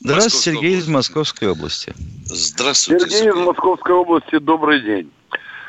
[0.00, 1.94] Здравствуйте, Сергей из Московской области.
[2.24, 5.12] Здравствуйте, Сергей из Московской области, добрый день.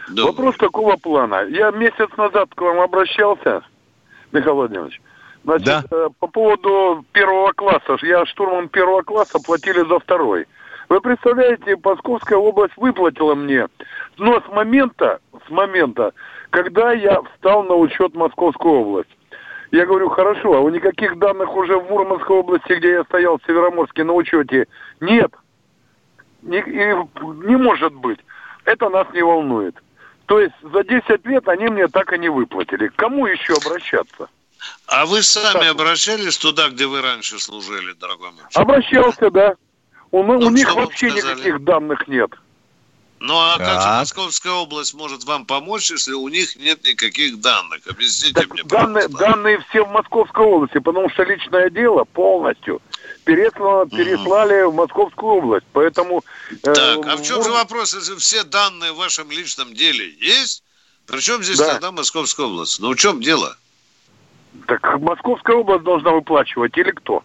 [0.10, 1.46] Вопрос такого плана.
[1.50, 3.62] Я месяц назад к вам обращался,
[4.34, 5.02] Михаил Владимирович.
[5.43, 7.98] Значит, э, по поводу первого класса.
[8.02, 10.48] Я штурман первого класса, платили за второй.
[10.89, 13.67] Вы представляете, Московская область выплатила мне,
[14.17, 16.12] но с момента, с момента,
[16.50, 19.10] когда я встал на учет Московскую область.
[19.72, 23.46] Я говорю, хорошо, а у никаких данных уже в Мурманской области, где я стоял в
[23.48, 24.67] Североморске на учете,
[25.00, 25.34] нет.
[26.43, 26.93] Не, и
[27.48, 28.19] не может быть.
[28.65, 29.76] Это нас не волнует.
[30.26, 32.88] То есть за 10 лет они мне так и не выплатили.
[32.88, 34.30] К кому еще обращаться?
[34.88, 38.44] А вы сами обращались туда, где вы раньше служили, дорогой мой?
[38.54, 39.56] Обращался, да.
[40.12, 41.36] У, у Ну, них вообще сказали?
[41.36, 42.32] никаких данных нет.
[43.20, 44.00] Ну а как же Так.
[44.00, 47.82] Московская область может вам помочь, если у них нет никаких данных?
[47.90, 52.82] Объясните мне, Данные, данные все в Московской области, потому что личное дело полностью
[53.24, 55.66] переслано, переслали в Московскую область.
[55.74, 56.24] Поэтому...
[56.52, 60.10] э, Так, а в чем Мур- же вопрос, если все данные в вашем личном деле
[60.20, 60.64] есть?
[61.06, 61.74] Причем здесь Да.
[61.74, 62.80] тогда Московская область?
[62.80, 63.58] Ну в чем дело?
[64.68, 67.24] Так Московская область должна выплачивать или кто?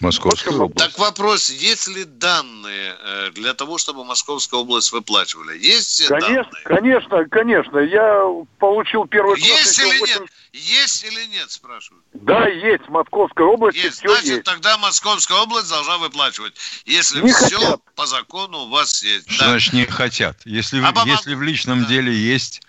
[0.00, 0.74] Московская область.
[0.76, 5.56] Так вопрос, есть ли данные э, для того, чтобы Московская область выплачивали?
[5.56, 6.64] Есть все Конечно, данные?
[6.64, 7.78] конечно, конечно.
[7.78, 8.24] Я
[8.58, 10.30] получил первый Есть или в восемь- нет?
[10.72, 12.02] Есть или нет, спрашиваю.
[12.14, 12.84] Да, есть.
[12.86, 13.98] В Московской области Есть.
[13.98, 14.44] все Значит, есть.
[14.44, 16.54] тогда Московская область должна выплачивать.
[16.86, 17.80] Если Не все хотят.
[17.94, 19.30] по закону у вас есть.
[19.30, 19.50] Что Да.
[19.50, 20.38] значит не хотят?
[20.46, 22.62] Если, А если в личном деле есть,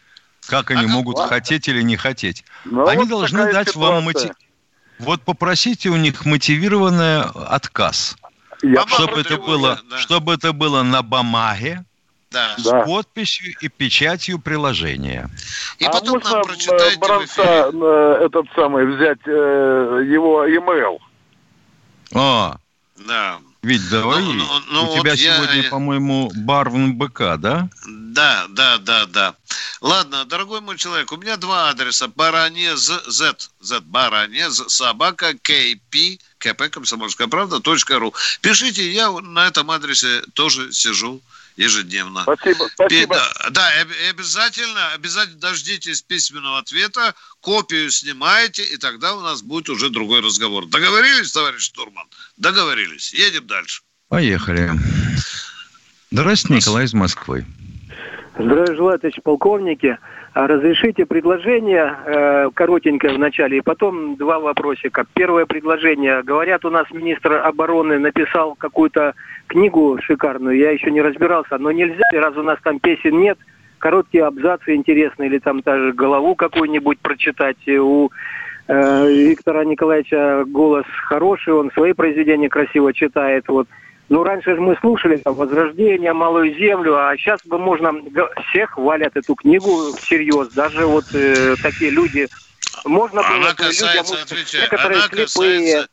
[0.48, 1.30] как они могут ладно.
[1.30, 2.44] хотеть или не хотеть?
[2.66, 4.30] Ну, они вот должны дать вам ситуация.
[4.30, 4.36] мотив...
[5.00, 8.16] Вот попросите у них мотивированный отказ.
[8.62, 11.84] Я- чтобы, это было, чтобы это было на бумаге,
[12.34, 12.56] Да.
[12.58, 15.30] с подписью и печатью приложения.
[15.80, 17.80] И а потом можно нам э, прочитайте в Баранца, эфире.
[17.84, 19.32] э, этот самый взять э,
[20.12, 20.98] его email?
[22.14, 22.56] О,
[23.08, 23.40] Да.
[23.62, 27.70] Ведь давай, Ну, ну, ну, у тебя вот я- сегодня, по-моему, барвн БК, да?
[27.88, 29.36] Да, да, да, да.
[29.80, 32.10] Ладно, дорогой мой человек, у меня два адреса.
[32.10, 38.14] Баранез Z, Z, Баранез, собака, КП, КП, комсомольская правда, точка ру.
[38.42, 41.22] Пишите, я на этом адресе тоже сижу
[41.56, 42.24] ежедневно.
[42.24, 43.16] Спасибо, спасибо.
[43.16, 49.70] Да, да, и обязательно, обязательно дождитесь письменного ответа, копию снимаете, и тогда у нас будет
[49.70, 50.66] уже другой разговор.
[50.68, 52.08] Договорились, товарищ Штурман?
[52.38, 53.14] Договорились.
[53.14, 53.82] Едем дальше.
[54.10, 54.72] Поехали.
[56.12, 57.46] Здравствуйте, Николай из Москвы.
[58.38, 59.98] Здравия желаю, товарищ полковники.
[60.34, 65.06] А Разрешите предложение э, коротенькое в начале, и потом два вопросика.
[65.14, 66.24] Первое предложение.
[66.24, 69.14] Говорят, у нас министр обороны написал какую-то
[69.46, 73.38] книгу шикарную, я еще не разбирался, но нельзя, раз у нас там песен нет,
[73.78, 77.68] короткие абзацы интересные, или там даже голову какую-нибудь прочитать.
[77.68, 78.10] У
[78.68, 83.48] э, Виктора Николаевича голос хороший, он свои произведения красиво читает.
[83.50, 83.68] Вот.
[84.10, 87.94] Ну, раньше же мы слушали там «Возрождение», «Малую землю», а сейчас бы можно...
[88.50, 92.28] Все хвалят эту книгу всерьез, даже вот э, такие люди...
[92.86, 95.90] Можно было Она бы касается, людям, отвечаю, некоторые она слепые, касается,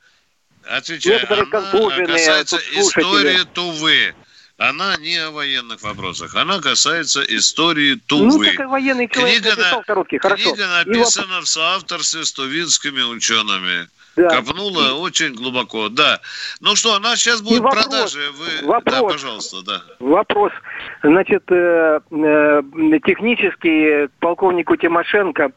[0.64, 3.02] отвечаю, некоторые она контуженные касается тут слушатели.
[3.02, 4.14] истории Тувы.
[4.60, 6.34] Она не о военных вопросах.
[6.34, 8.26] Она касается истории Тувы.
[8.26, 10.52] Ну, как военный человек книга, написал короткий, хорошо.
[10.52, 13.88] Книга написана в соавторстве с тувинскими учеными.
[14.16, 14.28] Да.
[14.28, 14.92] Копнула и...
[14.92, 16.20] очень глубоко, да.
[16.60, 18.20] Ну что, у нас сейчас будет вопрос, продажи.
[18.32, 18.66] Вы...
[18.66, 19.82] Вопрос, да, пожалуйста, да.
[19.98, 20.52] Вопрос.
[21.02, 22.62] Значит, э, э,
[23.06, 25.52] технически полковнику Тимошенко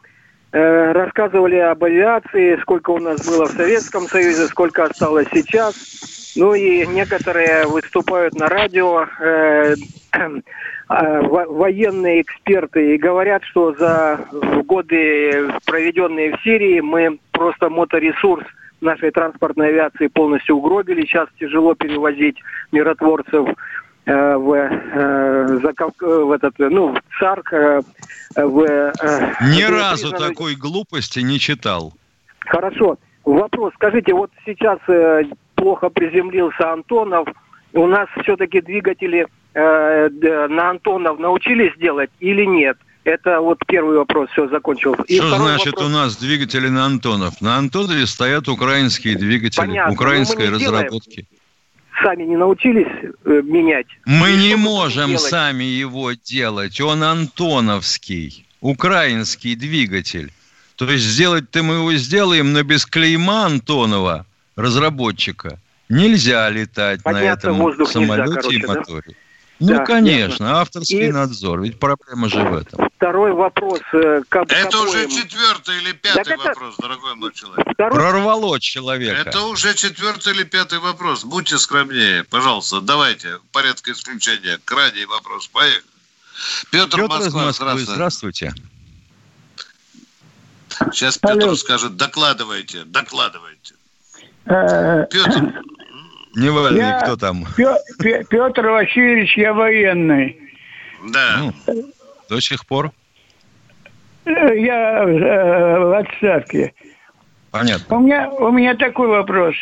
[0.53, 6.22] э, рассказывали об авиации, сколько у нас было в Советском Союзе, сколько осталось сейчас.
[6.35, 9.75] Ну и некоторые выступают на радио, э,
[10.13, 10.41] э,
[10.89, 14.19] военные эксперты, и говорят, что за
[14.65, 18.45] годы, проведенные в Сирии, мы просто моторесурс
[18.81, 21.05] нашей транспортной авиации полностью угробили.
[21.05, 22.37] Сейчас тяжело перевозить
[22.71, 23.47] миротворцев
[24.05, 25.59] э, в, э,
[26.01, 27.81] в этот, ну, в ЦАРК, э,
[28.35, 28.59] в...
[28.61, 28.91] Э,
[29.41, 30.29] Ни разу признанный...
[30.29, 31.93] такой глупости не читал.
[32.39, 32.97] Хорошо.
[33.23, 33.73] Вопрос.
[33.75, 35.23] Скажите, вот сейчас э,
[35.63, 37.27] плохо приземлился Антонов.
[37.71, 40.09] У нас все-таки двигатели э,
[40.49, 42.77] на Антонов научились делать или нет?
[43.05, 44.93] Это вот первый вопрос, все, закончил.
[45.07, 45.85] И Что значит вопрос...
[45.85, 47.41] у нас двигатели на Антонов?
[47.41, 51.25] На Антонове стоят украинские двигатели, Понятно, украинской разработки.
[52.03, 53.87] Сами не научились э, менять?
[54.05, 56.81] Мы И не можем сами его делать.
[56.81, 60.29] Он антоновский, украинский двигатель.
[60.75, 67.69] То есть сделать-то мы его сделаем, но без клейма Антонова, разработчика, нельзя летать Понятно, на
[67.69, 69.03] этом самолете нельзя, короче, и моторе.
[69.07, 69.15] Да?
[69.59, 70.59] Ну, да, конечно, ясно.
[70.59, 71.11] авторский и...
[71.11, 72.89] надзор, ведь проблема же в этом.
[72.97, 73.79] Второй вопрос.
[73.93, 74.89] Э, как, это какой...
[74.89, 76.81] уже четвертый или пятый так вопрос, это...
[76.81, 77.65] дорогой мой человек.
[77.73, 77.93] Второй...
[77.93, 79.29] Прорвало человека.
[79.29, 81.23] Это уже четвертый или пятый вопрос.
[81.23, 84.59] Будьте скромнее, пожалуйста, давайте, в порядке исключения.
[84.65, 85.83] Крайний вопрос, поехали.
[86.71, 88.53] Петр, Петр Москва, из Москвы, здравствуйте.
[90.91, 91.55] Сейчас Петр Алло.
[91.55, 93.72] скажет, докладывайте, докладывайте.
[94.45, 95.63] Э, Петр,
[96.35, 97.45] не важно, я, кто там.
[97.99, 100.37] Петр Васильевич, я военный.
[101.11, 101.51] Да.
[101.67, 101.85] Ну,
[102.29, 102.91] до сих пор?
[104.25, 106.73] Э, я э, в отставке.
[107.51, 107.97] Понятно.
[107.97, 109.55] У меня, у меня такой вопрос.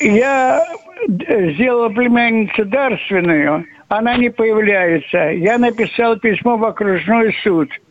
[0.00, 0.66] Я
[1.08, 5.30] сделал племянницу дарственную, она не появляется.
[5.32, 7.83] Я написал письмо в окружной суд– Э,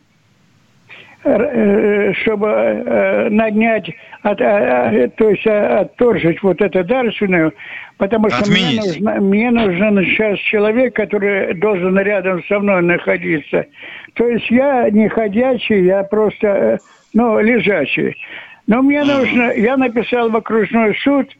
[1.24, 3.90] чтобы э, наднять,
[4.22, 7.54] от, э, то есть отторжить вот это дарственную,
[7.96, 13.64] потому что мне нужно, мне нужен сейчас человек, который должен рядом со мной находиться.
[14.12, 16.78] То есть я не ходячий, я просто,
[17.14, 18.14] ну, лежачий.
[18.66, 21.30] Но мне нужно, я написал в окружной суд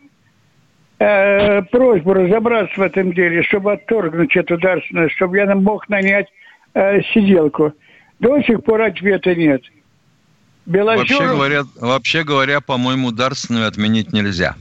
[0.99, 6.29] э, просьбу разобраться в этом деле, чтобы отторгнуть эту дарственную, чтобы я мог нанять
[6.73, 7.75] э, сиделку.
[8.21, 9.63] До сих пор ответа нет.
[10.67, 11.09] Белозеров...
[11.09, 14.57] Вообще говоря, вообще говоря, по-моему, дарственную отменить нельзя.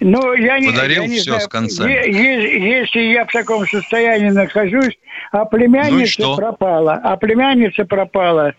[0.00, 1.88] Ну, я не, Подарил я не все знаю, с конца.
[1.88, 4.96] Если я в таком состоянии нахожусь,
[5.32, 8.54] а племянница ну пропала, а племянница пропала,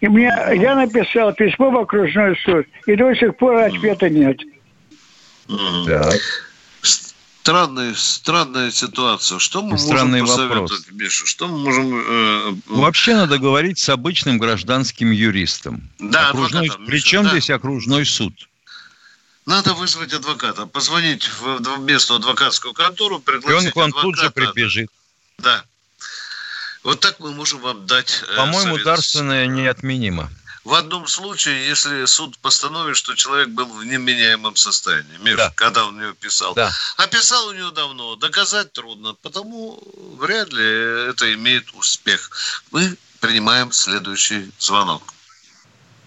[0.00, 4.38] и мне, я написал письмо в окружной суд, и до сих пор ответа нет.
[5.86, 6.14] Так
[7.42, 9.38] странная, странная ситуация.
[9.38, 10.86] Что мы Странный можем посоветовать, вопрос.
[10.92, 11.26] Миша?
[11.26, 12.04] Что мы можем...
[12.06, 15.88] Э, Вообще надо говорить с обычным гражданским юристом.
[15.98, 16.86] Да, окружной, адвокатом.
[16.86, 17.30] Причем да.
[17.30, 18.48] здесь окружной суд?
[19.46, 24.02] Надо вызвать адвоката, позвонить в местную адвокатскую контору, предложить И он к вам адвоката.
[24.02, 24.90] тут же прибежит.
[25.38, 25.64] Да.
[26.84, 28.84] Вот так мы можем вам дать э, По-моему, совет.
[28.84, 30.30] дарственное неотменимо
[30.64, 35.52] в одном случае, если суд постановит, что человек был в неменяемом состоянии, Миш, да.
[35.54, 36.54] когда он ее писал.
[36.54, 36.70] Да.
[36.96, 39.82] А писал у него давно, доказать трудно, потому
[40.18, 42.30] вряд ли это имеет успех.
[42.70, 45.02] Мы принимаем следующий звонок.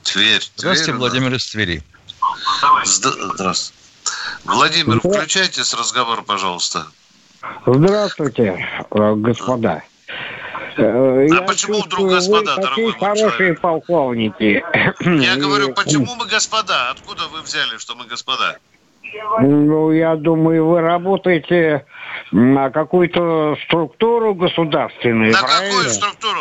[0.04, 0.44] Тверь.
[0.56, 1.38] Здравствуйте, Тверь, Владимир да.
[1.38, 1.84] из Твери.
[2.86, 3.80] Здравствуйте.
[4.44, 6.88] Владимир, включайтесь разговор, пожалуйста.
[7.66, 9.84] Здравствуйте, э, господа.
[10.78, 13.62] Э, а почему вдруг господа, дорогой хорошие человек?
[13.62, 14.64] полковники.
[15.02, 16.90] Я говорю, почему мы господа?
[16.92, 18.58] Откуда вы взяли, что мы господа?
[19.42, 21.86] Ну, я думаю, вы работаете
[22.32, 25.32] на какую-то структуру государственную.
[25.32, 25.70] На правильно?
[25.70, 26.40] какую структуру?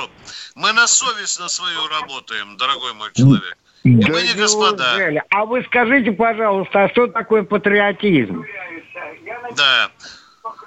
[0.54, 3.58] Мы на совесть на свою работаем, дорогой мой человек.
[3.82, 4.96] И да мы не господа.
[5.30, 8.44] А вы скажите, пожалуйста, а что такое патриотизм?
[9.56, 9.90] Да.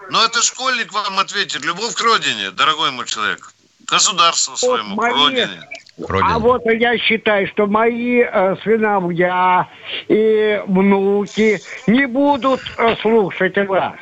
[0.09, 1.65] Ну, это школьник вам ответит.
[1.65, 3.54] Любовь к родине, дорогой мой человек
[3.87, 5.49] государству своему, вот, родине.
[5.97, 6.35] Родина.
[6.35, 9.69] А вот я считаю, что мои э, сыновья
[10.09, 13.93] и внуки не будут э, слушать вас.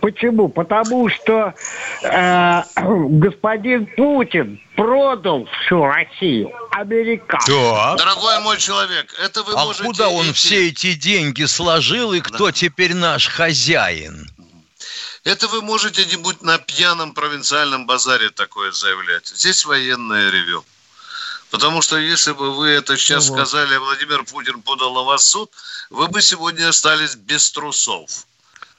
[0.00, 0.48] Почему?
[0.48, 1.54] Потому что
[2.02, 7.54] э, господин Путин продал всю Россию американцам.
[7.54, 7.96] Да.
[7.96, 9.84] Дорогой мой человек, это вы а можете...
[9.84, 10.32] куда он идти...
[10.32, 12.52] все эти деньги сложил и кто да.
[12.52, 14.28] теперь наш хозяин?
[15.24, 19.28] Это вы можете не-нибудь на пьяном провинциальном базаре такое заявлять.
[19.28, 20.64] Здесь военное ревю.
[21.50, 25.50] Потому что если бы вы это сейчас ну, сказали, а Владимир Путин подал вас суд,
[25.90, 28.26] вы бы сегодня остались без трусов.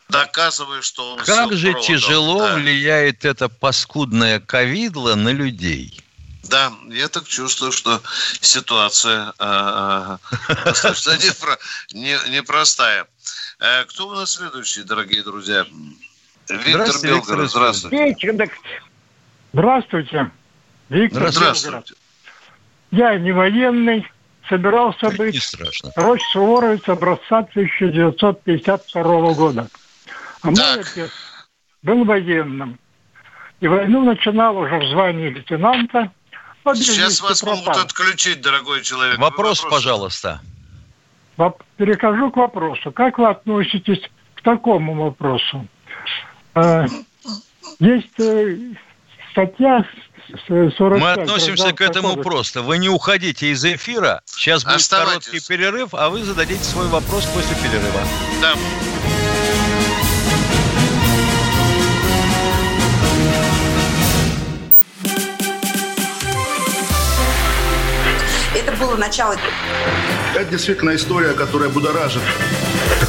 [0.08, 1.88] Доказывая, что он Как же продал.
[1.88, 2.56] тяжело да.
[2.56, 6.02] влияет это паскудное ковидло на людей.
[6.44, 8.02] Да, я так чувствую, что
[8.42, 10.18] ситуация э,
[10.66, 11.12] достаточно
[11.94, 13.08] непростая.
[13.60, 15.68] Э, кто у нас следующий, дорогие друзья?
[16.50, 18.16] Виктор Белгород, здравствуйте.
[19.54, 20.32] Здравствуйте.
[20.90, 21.94] Виктор Здравствуйте.
[22.92, 24.08] Я не военный,
[24.48, 25.92] собирался быть Не страшно.
[25.96, 29.70] Рощ Суворовец образца 1952 года.
[30.42, 31.12] А мой отец
[31.84, 32.80] был военным.
[33.60, 36.12] И войну начинал уже в звании лейтенанта.
[36.74, 37.60] Сейчас вас пропал.
[37.60, 39.20] могут отключить, дорогой человек.
[39.20, 40.42] Вопрос, вопрос, пожалуйста.
[41.78, 42.92] Перехожу к вопросу.
[42.92, 44.02] Как вы относитесь
[44.36, 45.68] к такому вопросу?
[46.56, 46.86] Э,
[47.80, 48.58] есть э,
[49.32, 49.86] статья
[50.48, 51.00] 45.
[51.00, 52.26] Мы относимся к этому кодекс.
[52.26, 52.62] просто.
[52.62, 54.22] Вы не уходите из эфира.
[54.26, 58.02] Сейчас будет короткий перерыв, а вы зададите свой вопрос после перерыва.
[58.42, 58.56] Да.
[68.56, 69.36] Это было начало.
[70.36, 72.22] Это действительно история, которая будоражит.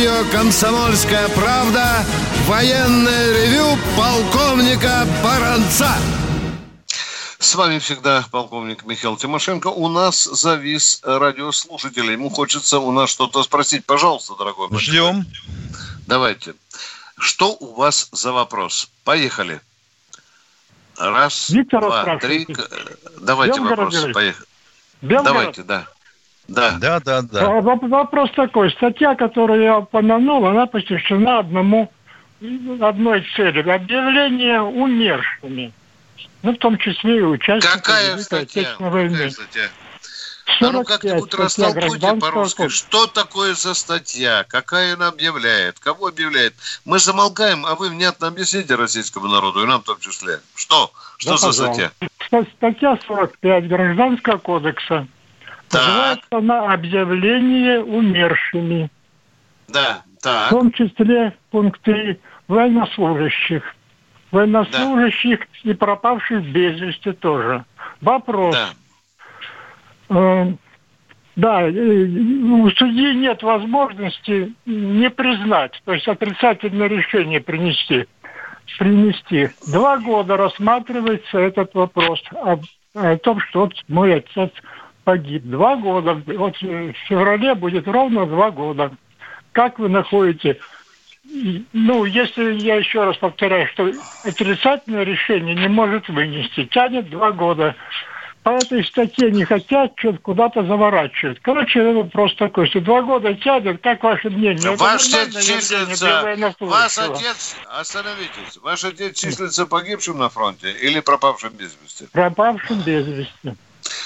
[0.00, 2.06] Радио «Комсомольская правда»
[2.46, 5.94] военное ревю полковника Баранца.
[7.38, 9.66] С вами всегда полковник Михаил Тимошенко.
[9.66, 12.10] У нас завис радиослушатель.
[12.10, 13.84] Ему хочется у нас что-то спросить.
[13.84, 14.70] Пожалуйста, дорогой.
[14.78, 15.26] Ждем.
[16.06, 16.54] Давайте.
[17.18, 18.88] Что у вас за вопрос?
[19.04, 19.60] Поехали.
[20.96, 22.46] Раз, Виктор два, три.
[23.20, 23.94] Давайте вопрос.
[24.14, 24.46] Поехали.
[25.02, 25.24] Белгород.
[25.24, 25.86] Давайте, да.
[26.50, 26.78] Да.
[26.80, 27.48] Да, да, да.
[27.60, 28.70] Вопрос такой.
[28.72, 31.90] Статья, которую я упомянул, она посвящена одному,
[32.80, 33.60] одной цели.
[33.68, 35.72] Объявление умершими.
[36.42, 38.74] Ну, в том числе и участников Какая статья?
[38.78, 39.68] Какая статья?
[40.60, 46.54] А ну как-нибудь растолкуйте по-русски, что такое за статья, какая она объявляет, кого объявляет.
[46.84, 50.40] Мы замолкаем, а вы внятно объясните российскому народу, и нам в том числе.
[50.56, 50.90] Что?
[51.18, 51.92] Что да, за пожалуйста.
[52.28, 52.46] статья?
[52.56, 55.06] Статья 45 Гражданского кодекса.
[55.72, 58.90] Называется на объявление умершими.
[59.68, 60.48] Да, так.
[60.48, 62.18] В том числе пункты
[62.48, 63.62] военнослужащих.
[64.32, 65.70] Военнослужащих да.
[65.70, 67.64] и пропавших без вести тоже.
[68.00, 68.56] Вопрос.
[70.08, 70.16] Да.
[70.16, 70.52] Э,
[71.36, 78.06] да, у судьи нет возможности не признать, то есть отрицательное решение принести.
[78.78, 79.50] принести.
[79.72, 82.58] Два года рассматривается этот вопрос о,
[82.94, 84.50] о том, что вот мой отец
[85.04, 85.44] погиб.
[85.44, 86.22] Два года.
[86.26, 88.92] Вот в феврале будет ровно два года.
[89.52, 90.58] Как вы находите...
[91.72, 93.92] Ну, если я еще раз повторяю, что
[94.24, 97.76] отрицательное решение не может вынести, тянет два года.
[98.42, 101.38] По этой статье не хотят, что-то куда-то заворачивают.
[101.42, 104.74] Короче, это вопрос такой, что два года тянет, как ваше мнение?
[104.76, 106.24] Ваш отец числится,
[106.58, 112.06] ваш отец, остановитесь, ваш отец числится погибшим на фронте или пропавшим без вести?
[112.12, 113.56] Пропавшим без вести.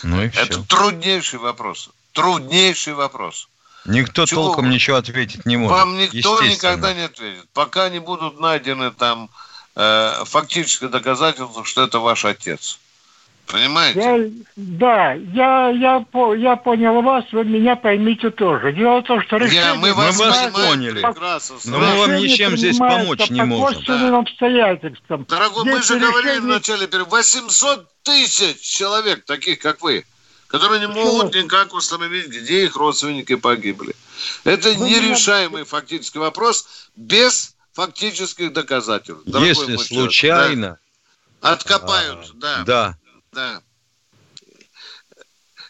[0.03, 0.43] Ну и все.
[0.43, 1.91] Это труднейший вопрос.
[2.13, 3.49] Труднейший вопрос.
[3.85, 4.45] Никто Чего?
[4.45, 5.77] толком ничего ответить не может.
[5.77, 7.47] Вам никто никогда не ответит.
[7.53, 9.29] Пока не будут найдены там
[9.77, 12.79] э, фактическое доказательство, что это ваш отец.
[13.47, 14.01] Понимаете?
[14.01, 16.05] Я, да, я, я,
[16.37, 18.73] я понял вас, вы меня поймите тоже.
[18.73, 19.63] Дело в том, что решение...
[19.63, 21.03] Я, мы вас, мы вас поняли.
[21.03, 21.57] Прекрасно.
[21.67, 23.83] Но мы вам ничем здесь помочь не можем.
[23.87, 24.19] Да.
[24.19, 25.27] обстоятельствам.
[25.29, 26.11] Дорогой, здесь мы же решение...
[26.11, 30.05] говорили в начале, 800 тысяч человек, таких как вы,
[30.47, 33.95] которые не могут никак установить, где их родственники погибли.
[34.45, 35.65] Это вы нерешаемый меня...
[35.67, 39.23] фактический вопрос без фактических доказательств.
[39.27, 40.79] Если случайно...
[41.43, 41.53] Да.
[41.53, 42.63] Откопают, а, да.
[42.65, 42.97] Да
[43.35, 43.63] да.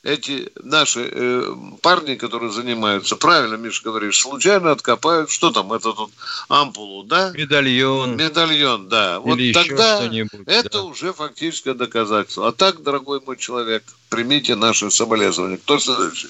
[0.03, 6.11] Эти наши э, парни, которые занимаются, правильно, Миша говоришь, случайно откопают, что там, это тут
[6.51, 7.33] ампулу, да?
[7.35, 8.17] Медальон.
[8.17, 9.19] Медальон, да.
[9.25, 10.03] Или вот тогда
[10.47, 10.83] это да.
[10.83, 12.49] уже фактическое доказательство.
[12.49, 15.57] А так, дорогой мой человек, примите наши соболезнования.
[15.57, 16.29] Кто следующий?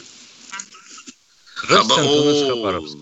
[1.65, 2.93] Здравствуйте,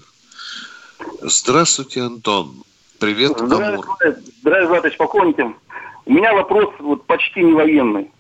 [1.21, 2.65] Здравствуйте, Антон.
[2.99, 3.49] Привет, Амур.
[3.49, 5.55] Здравствуйте, здравствуйте, полковники.
[6.07, 8.11] У меня вопрос вот почти не военный.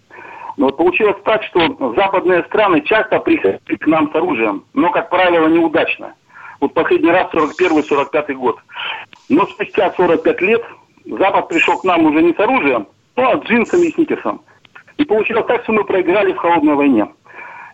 [0.56, 5.08] Но вот получилось так, что западные страны часто приходят к нам с оружием, но, как
[5.08, 6.14] правило, неудачно.
[6.60, 8.58] Вот последний раз 41-45 год.
[9.28, 10.62] Но спустя 45 лет
[11.04, 12.86] Запад пришел к нам уже не с оружием,
[13.16, 14.42] а с джинсами и сникерсом.
[14.98, 17.08] И получилось так, что мы проиграли в холодной войне.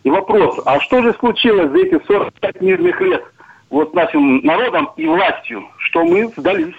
[0.05, 3.24] И вопрос, а что же случилось за эти 45 мирных лет
[3.68, 6.74] вот нашим народом и властью, что мы сдались?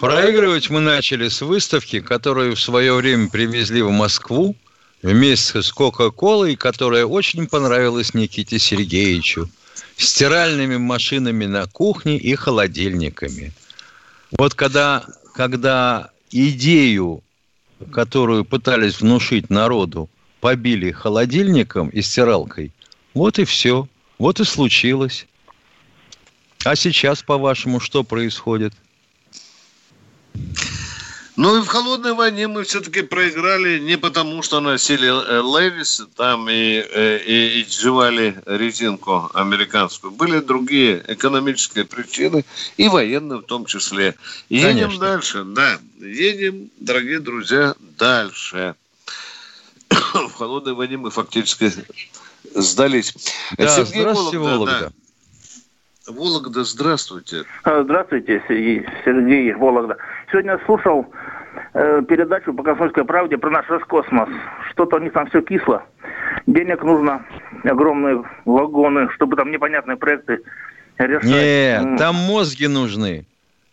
[0.00, 4.56] Проигрывать мы начали с выставки, которую в свое время привезли в Москву
[5.02, 9.50] вместе с Кока-Колой, которая очень понравилась Никите Сергеевичу.
[9.98, 13.52] Стиральными машинами на кухне и холодильниками.
[14.38, 17.22] Вот когда, когда идею,
[17.92, 20.08] которую пытались внушить народу,
[20.40, 22.72] побили холодильником и стиралкой,
[23.12, 23.86] вот и все.
[24.18, 25.26] Вот и случилось.
[26.64, 28.72] А сейчас, по-вашему, что происходит?
[31.36, 36.50] Ну и в холодной войне мы все-таки проиграли не потому, что носили э, Левис там
[36.50, 40.10] и, э, и, и жевали резинку американскую.
[40.10, 42.44] Были другие экономические причины
[42.76, 44.16] и военные в том числе.
[44.50, 45.00] Едем Конечно.
[45.00, 45.78] дальше, да.
[45.98, 48.74] Едем, дорогие друзья, дальше.
[50.14, 51.72] в холодной войне мы фактически
[52.54, 53.14] сдались.
[53.56, 54.50] Да, Сергей здравствуйте, Вологда.
[54.50, 54.80] Вологда.
[54.80, 56.12] Да.
[56.12, 57.44] Вологда, здравствуйте.
[57.62, 59.96] А, здравствуйте, Сергей, Сергей Вологда.
[60.30, 61.06] Сегодня слушал
[61.74, 64.28] э, передачу по «Комсомольской правде» про наш Роскосмос.
[64.70, 65.84] Что-то у них там все кисло.
[66.46, 67.24] Денег нужно,
[67.64, 70.40] огромные вагоны, чтобы там непонятные проекты
[70.98, 71.24] решать.
[71.24, 73.26] Нет, там мозги нужны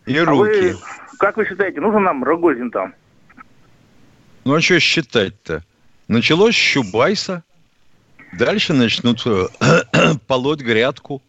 [0.08, 0.72] и а руки.
[0.72, 0.76] Вы,
[1.20, 2.96] как вы считаете, нужен нам Рогозин там?
[4.46, 5.64] Ну а что считать-то?
[6.08, 7.44] Началось с Чубайса.
[8.34, 9.48] Дальше начнут э,
[10.28, 11.22] полоть грядку.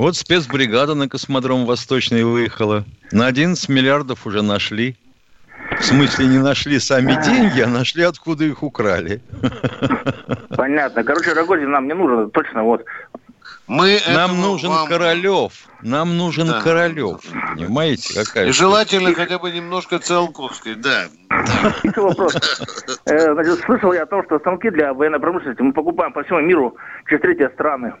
[0.00, 2.84] Вот спецбригада на космодром Восточный выехала.
[3.12, 4.96] На 11 миллиардов уже нашли.
[5.78, 9.20] В смысле, не нашли сами деньги, а нашли, откуда их украли.
[10.56, 11.04] Понятно.
[11.04, 12.62] Короче, Рогозин нам не нужен, точно.
[12.62, 12.82] Вот
[13.66, 14.88] мы Нам нужен вам...
[14.88, 15.52] Королев.
[15.82, 16.62] Нам нужен да.
[16.62, 17.20] Королев.
[17.54, 21.08] Понимаете, какая И желательно хотя бы немножко Циолковской, да.
[21.84, 22.36] Еще вопрос.
[23.04, 26.40] Э, значит, слышал я о том, что станки для военной промышленности мы покупаем по всему
[26.40, 26.74] миру
[27.06, 27.92] через третьи страны.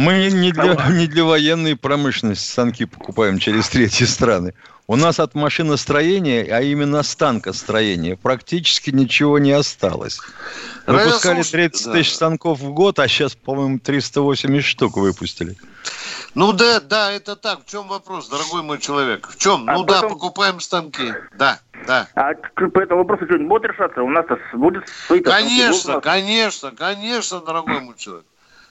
[0.00, 4.54] Мы не для, не для военной промышленности станки покупаем через третьи страны.
[4.86, 10.18] У нас от машиностроения, а именно станкостроения, практически ничего не осталось.
[10.86, 15.56] Выпускали 30 тысяч станков в год, а сейчас, по-моему, 380 штук выпустили.
[16.34, 17.66] Ну да, да, это так.
[17.66, 19.28] В чем вопрос, дорогой мой человек?
[19.28, 19.68] В чем?
[19.68, 20.00] А ну потом...
[20.00, 21.12] да, покупаем станки.
[21.36, 22.08] Да, да.
[22.14, 24.02] А по этому вопросу что-нибудь будет решаться?
[24.02, 24.24] У нас
[24.54, 26.04] будет свои Конечно, станки.
[26.04, 28.24] конечно, конечно, дорогой мой человек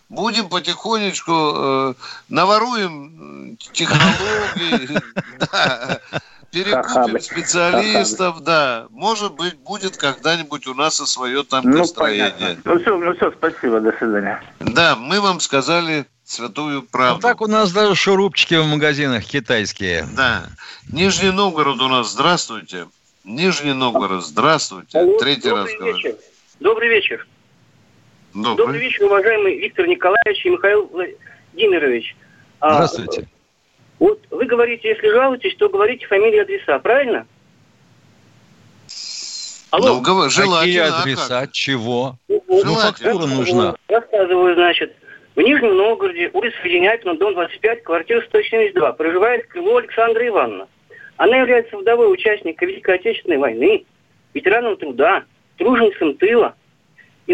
[0.10, 1.94] будем потихонечку э,
[2.28, 5.00] наворуем технологии,
[6.52, 8.88] перекупим специалистов, да.
[8.90, 12.58] Может быть, будет когда-нибудь у нас и свое танкостроение.
[12.66, 14.42] Ну, ну все, ну все, спасибо, до свидания.
[14.60, 17.22] Да, мы вам сказали святую правду.
[17.22, 20.08] Ну, так у нас даже шурупчики в магазинах китайские.
[20.16, 20.48] Да.
[20.92, 22.88] Нижний Новгород у нас, здравствуйте.
[23.24, 25.00] Нижний Новгород, здравствуйте.
[25.00, 25.96] Алло, Третий раз говорю.
[25.96, 26.16] Вечер.
[26.60, 27.28] Добрый вечер.
[28.34, 28.58] Добрый.
[28.58, 32.16] Добрый вечер, уважаемый Виктор Николаевич и Михаил Владимирович.
[32.60, 33.22] А, Здравствуйте.
[33.22, 33.26] А,
[34.00, 37.26] вот вы говорите, если жалуетесь, то говорите фамилии и адреса, правильно?
[39.72, 40.02] Алло.
[40.02, 40.60] Ну, желательно.
[40.60, 41.42] Какие а адреса?
[41.42, 41.52] как?
[41.52, 42.16] Чего?
[42.28, 43.76] Ну, фактура нужна.
[43.88, 44.96] Рассказываю, значит.
[45.36, 48.94] В Нижнем Новгороде, улица Веденяпина, дом 25, квартира 172.
[48.94, 50.68] Проживает Крыло Александра Ивановна.
[51.18, 53.86] Она является вдовой участника Великой Отечественной войны,
[54.34, 55.24] ветераном труда,
[55.58, 56.56] труженицей тыла,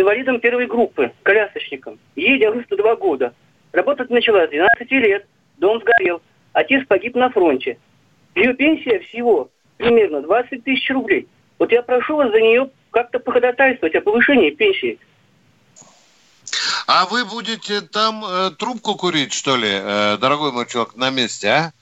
[0.01, 1.99] инвалидом первой группы, колясочником.
[2.15, 3.33] Ей 92 года.
[3.71, 5.25] Работать начала с 12 лет.
[5.57, 6.21] Дом сгорел.
[6.53, 7.77] Отец погиб на фронте.
[8.35, 11.27] Ее пенсия всего примерно 20 тысяч рублей.
[11.57, 14.99] Вот я прошу вас за нее как-то походатайствовать о повышении пенсии.
[16.87, 21.47] А вы будете там э, трубку курить, что ли, э, дорогой мой человек, на месте,
[21.47, 21.73] а?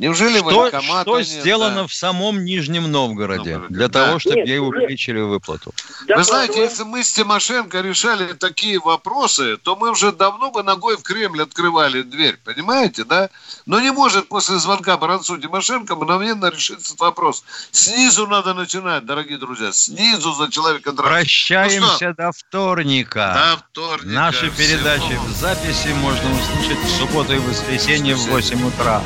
[0.00, 0.68] Неужели что,
[1.02, 1.86] что нет, сделано да?
[1.86, 4.06] в самом Нижнем Новгороде, Новгороде для да.
[4.06, 5.74] того, чтобы нет, ей увеличили выплату?
[6.08, 6.62] Да, Вы знаете, да.
[6.62, 11.42] если мы с Тимошенко решали такие вопросы, то мы уже давно бы ногой в Кремль
[11.42, 13.28] открывали дверь, понимаете, да?
[13.66, 17.44] Но не может после звонка Баранцу Тимошенко мгновенно решиться этот вопрос.
[17.70, 21.12] Снизу надо начинать, дорогие друзья, снизу за человека драться.
[21.12, 23.34] Прощаемся ну до вторника.
[23.34, 24.06] До вторника.
[24.06, 29.02] Наши передачи в записи можно услышать в субботу и воскресенье в 8 утра.